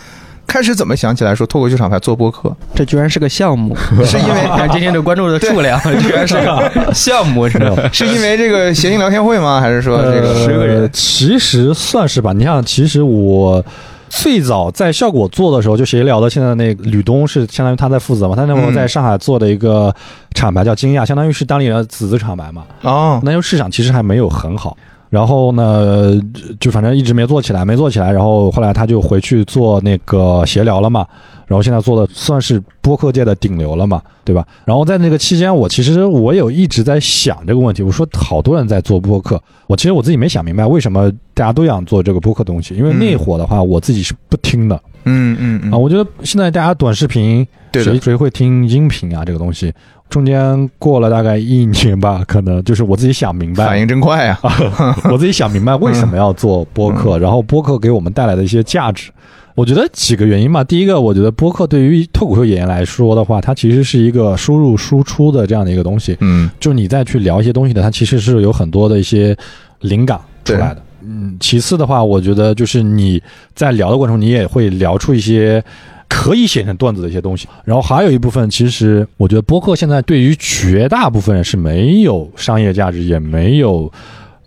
[0.46, 2.54] 开始怎么想起来说脱口秀厂牌做播客？
[2.74, 7.88] 这居然是个项目， 是因为看 今天的关注的数量， 居然是个项目，是吧？
[7.92, 9.60] 是因为这个谐星聊天会吗？
[9.60, 12.32] 还是说这个呃十个人其实算是吧。
[12.32, 13.62] 你看，其实我
[14.08, 19.94] 最早在效果做的时候，就谁聊的，现在那吕东是相当于他在负责嘛，他那会儿嗯在上海做的一个
[20.34, 22.64] 厂牌叫惊讶，相当于是当地人的子子厂牌嘛。
[22.82, 24.76] 哦，那时候市场其实还没有很好。
[25.10, 26.12] 然后呢，
[26.60, 28.12] 就反正一直没做起来，没做起来。
[28.12, 31.06] 然后后来他就回去做那个协聊了嘛。
[31.48, 34.46] 然后现在做的算是播客界的顶流了嘛，对吧？
[34.66, 37.82] 然后在那个期间，我其实我有一直在想这个问题。
[37.82, 42.74] 我说好多人在做播客，我其实我自己没想明白为什么大家都想做这个播客东西。
[42.74, 45.78] 因为那会儿的话，我自己是不听的嗯嗯嗯啊。
[45.78, 49.24] 我觉得现在大家短视频，对谁谁会听音频啊？
[49.24, 49.72] 这个东西
[50.10, 54.38] 中间过了大概一年吧，可能就是我自己想明白，反应真快啊！
[55.10, 59.10] 我自己想明白为什么要做播客， 然后播客给我们带来的一些价值。
[59.58, 60.62] 我觉得几个原因吧。
[60.62, 66.16] 第一个，我觉得播客对于脱口秀演员来说的话，它其实是一个输入输出的这样的一个东西。
[66.20, 69.36] 嗯就你再去聊一些东西的，它其实是有很多的一些
[69.80, 70.82] 灵感出来的。
[71.02, 73.20] 嗯，其次的话，我觉得就是你
[73.52, 75.60] 在聊的过程中，你也会聊出一些
[76.08, 77.48] 可以写成段子的一些东西。
[77.64, 83.92] 然后还有一部分，其实我觉得播客现在对于绝大部分人是没有商业价值，也没有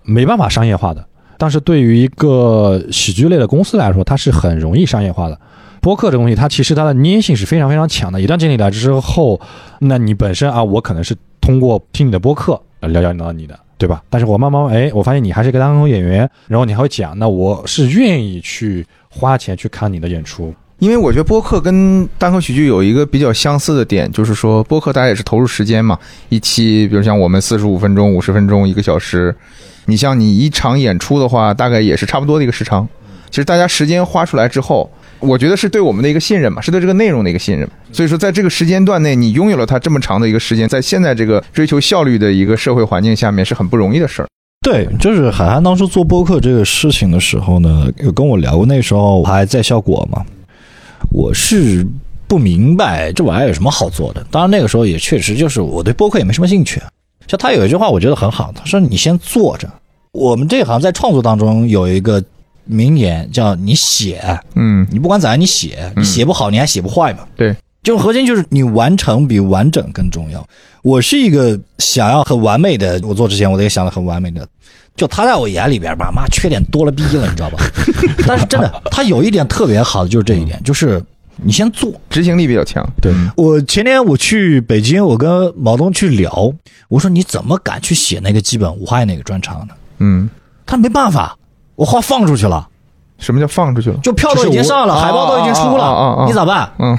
[0.03, 1.05] 没办法商业化的。
[1.41, 5.35] 但是对于一个喜剧类的公司来说，它是很容易商业化的。
[5.81, 8.21] 播客这东西，它其实它的粘性是非常非常强的。
[8.21, 9.41] 一旦建立来之后，
[9.79, 14.03] 那你本身啊，我可能是通过听你的播客呃聊聊聊你的，对吧？
[14.07, 20.53] 但是我慢慢哎，我发现你还是一个单口演员，然后你还会讲，那我是愿意去花钱去看你的演出。
[20.77, 25.97] 因为我觉得播客跟单口喜剧有一个比较相似的点，就是说播客大家也是投入时间嘛，
[26.29, 29.35] 一期比如像我们四十五分钟、五十分钟、一个小时，
[29.85, 32.87] 你像你一场演出的话，大概也是差不多的一个时长。
[33.29, 37.67] 其实大家时间花出来之后，我觉得是对我们的一个信任嘛，是对这个内容的一个信任。
[37.93, 44.27] 所以说，在这个时间段内，你拥有了它这么长的一个时间，在现在这个追求效率的一个社会环境下面，是很不容易的事儿。
[44.63, 50.23] 对，就是海涵当初做播客这个事情的时候呢，有跟我聊过，那时候我还在效果嘛，
[51.09, 51.87] 我是
[52.27, 54.25] 不明白这玩意儿有什么好做的。
[54.29, 56.81] 当然那个时候也确实就是我对播客也没什么兴趣。
[57.31, 59.65] 像他有一句话我觉得很好，他说你先坐着。
[60.11, 62.21] 我们这行在创作当中有一个
[62.65, 67.19] 名言叫你写，嗯你不管咋样你写，你写不好你还写不坏嘛。
[67.37, 70.45] 对，就核心就是你完成比完整更重要。
[70.83, 74.45] 我是一个想要很完美的，我做之前我也想的很完美的。
[74.97, 77.63] 就他在我眼里边吧，妈缺点多了逼了，你知道吧？
[78.27, 81.01] 但是真的，他有一点特别好的就是这一点，就是
[81.43, 81.91] 你先做。
[82.09, 82.87] 执行力比较强。
[83.01, 86.53] 对，我前天我去北京，我跟毛东去聊，
[86.87, 89.73] 我说你怎么敢去写那个基本无害那个专场呢？
[89.99, 90.29] 嗯，
[90.65, 91.37] 他没办法，
[91.75, 92.67] 我话放出去了，
[93.17, 93.97] 什么叫放出去了？
[94.03, 96.71] 就票都已经上了，海报都已经出啊啊啊啊了，你咋办？
[96.79, 96.97] 嗯，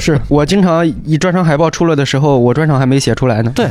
[0.00, 3.52] 是 我经常一专场海报出来的时候，我专场还没写出来呢。
[3.54, 3.68] 对，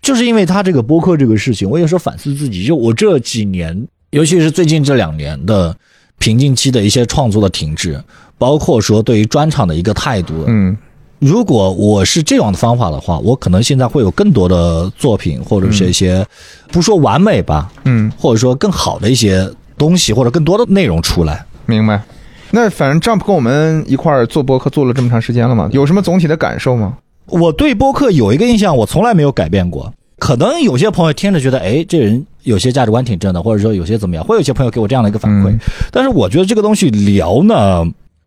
[0.00, 5.76] 就是因为他这个播客这个事情，我有时候反思自己，就我这几年，尤其是最近这两年的
[6.18, 8.02] 瓶颈期的一些创作的停滞，
[8.42, 10.34] 包括说对于专场的一个态度。
[10.48, 10.76] 嗯
[11.20, 16.26] 如果我是这样的方法的话，我可能现在会有更多的作品，或者是一些
[16.72, 21.46] 不说完美吧，嗯，或者说更好的一些东西，或者更多的内容出来。
[21.66, 22.02] 明白。
[22.50, 26.98] 那反正 Jump 跟我们一块儿做播客做了这么长时间了嘛，有什么总体的感受吗？
[27.26, 29.94] 我对播客有一个印象，我从来没有改变过。
[30.18, 35.50] 可能有些朋友听着觉得，哎，这人有些价值观挺正的，或者说有些怎么样，会有些朋友给我这样的一个反馈。
[35.50, 35.60] 嗯
[35.92, 37.84] 但是我觉得这个东西聊呢，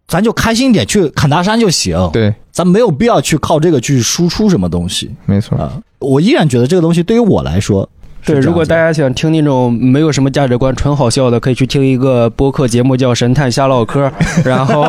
[0.07, 5.57] 咱就开心一点，去砍大山就行。，对，咱没有必要去靠这个去输出什么东西没错。
[5.57, 5.73] 啊。
[5.99, 7.89] 我依然觉得这个东西对于我来说
[8.23, 14.07] 对，如果 大家想听那种没有什么价值观、纯好笑的，可以去听一个播客节目叫《神探瞎唠嗑》，
[14.43, 14.83] 然后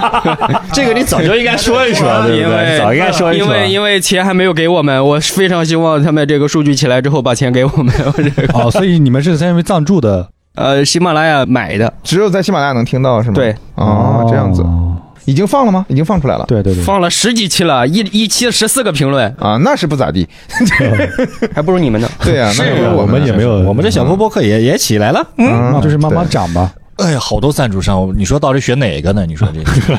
[0.72, 2.72] 这个你早就应该说一说，对因不对？
[2.72, 3.46] 为早应该说一说。
[3.46, 7.94] 因为因为钱还没有给我们，我非常希望他们这个数据起来之后把钱给我们。
[8.06, 13.34] 我这个哦，所以你们是在因为赞助的呃，喜马拉雅买的，只有在喜马拉雅能听到是吗？
[13.34, 14.96] 对，哦，这样子，哦
[15.26, 15.86] 已经放了吗？
[15.88, 16.44] 已经放出来了。
[16.46, 20.28] 对对对，放了十几期了，一一期十四个评论，啊，那是不咋地。
[21.54, 22.08] 还不如你们呢。
[22.22, 25.26] 对呀、那是个我们也没有，我们这小波播客也也起来了。
[25.38, 26.70] 嗯就是慢慢涨吧。
[26.98, 29.24] 哎呀，好多赞助商，你说到底选哪个呢？
[29.26, 29.98] 你说这个。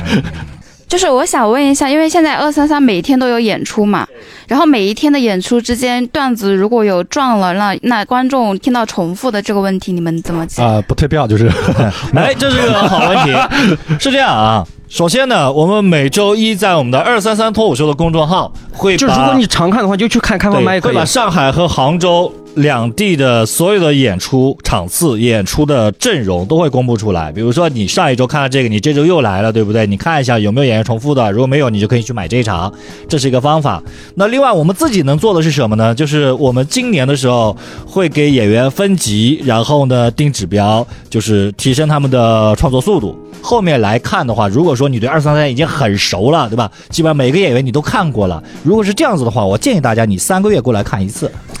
[0.88, 4.06] 就是我想问一下，因为现在二三三每天都有演出嘛，
[4.46, 10.62] 然后每一天的演出之间段子如果有撞了，那那观众听到重复的这个问题，你们怎么解？
[10.62, 11.50] 啊、不退票就是
[12.14, 13.32] 哎，这是个好问题。
[13.98, 21.04] 是这样啊，首先呢，我们每周一在我们的二三三脱口秀的公众号会把就如果你常看的话，就去看开放麦也可以会把。
[21.04, 27.30] 上海和杭州两地的所有的演出场次、演出的阵容都会公布出来。
[27.30, 29.86] 比如说，你上一周看了这个，你这周又来了，对不对？
[29.86, 32.72] 你看一下有没有演员重复的，如果没有，你就可以去买这一场，
[33.08, 33.82] 这是一个方法。
[34.14, 35.94] 那另外，我们自己能做的是什么呢？
[35.94, 37.54] 就是我们今年的时候
[37.86, 43.14] 会给演员分级，然后呢定指标，就是提升他们的创作速度。
[43.42, 46.68] 后面来看的话，如果说你对二三三已经很熟了，对吧？
[46.88, 48.42] 基本上每个演员你都看过了。
[48.64, 51.30] 如果是这样子的话，我建议大家你三个月过来看一次。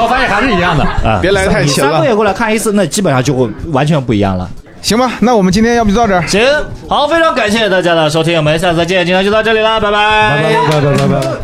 [0.00, 0.82] 然后发现还是一样的。
[0.82, 4.48] 啊，别来太你勤了三个月过来看一次，那基本上就会完全不一样了。
[4.80, 6.26] 行吧，那我们今天要不就到这儿。
[6.26, 6.40] 行，
[6.88, 10.42] 好，非常感谢大家的收听，我们下次再见，今天就到这里了，拜拜。
[10.42, 11.36] 拜拜拜拜拜。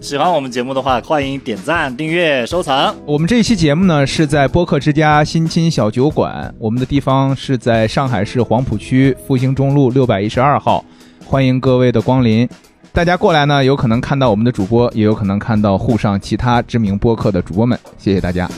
[0.00, 2.94] 喜欢我们节目的话，欢迎点赞、订阅、收藏。
[3.04, 10.82] 我们这一期节目呢是在播客之家新青小酒馆，我们的地方是在上海市黄浦区复兴中路六百一十二号，
[11.26, 12.48] 欢迎各位的光临。
[12.92, 18.50] 大家过来呢有可能看到我们的主播也有可能看到沪上其他知名播客的主播们谢谢大家。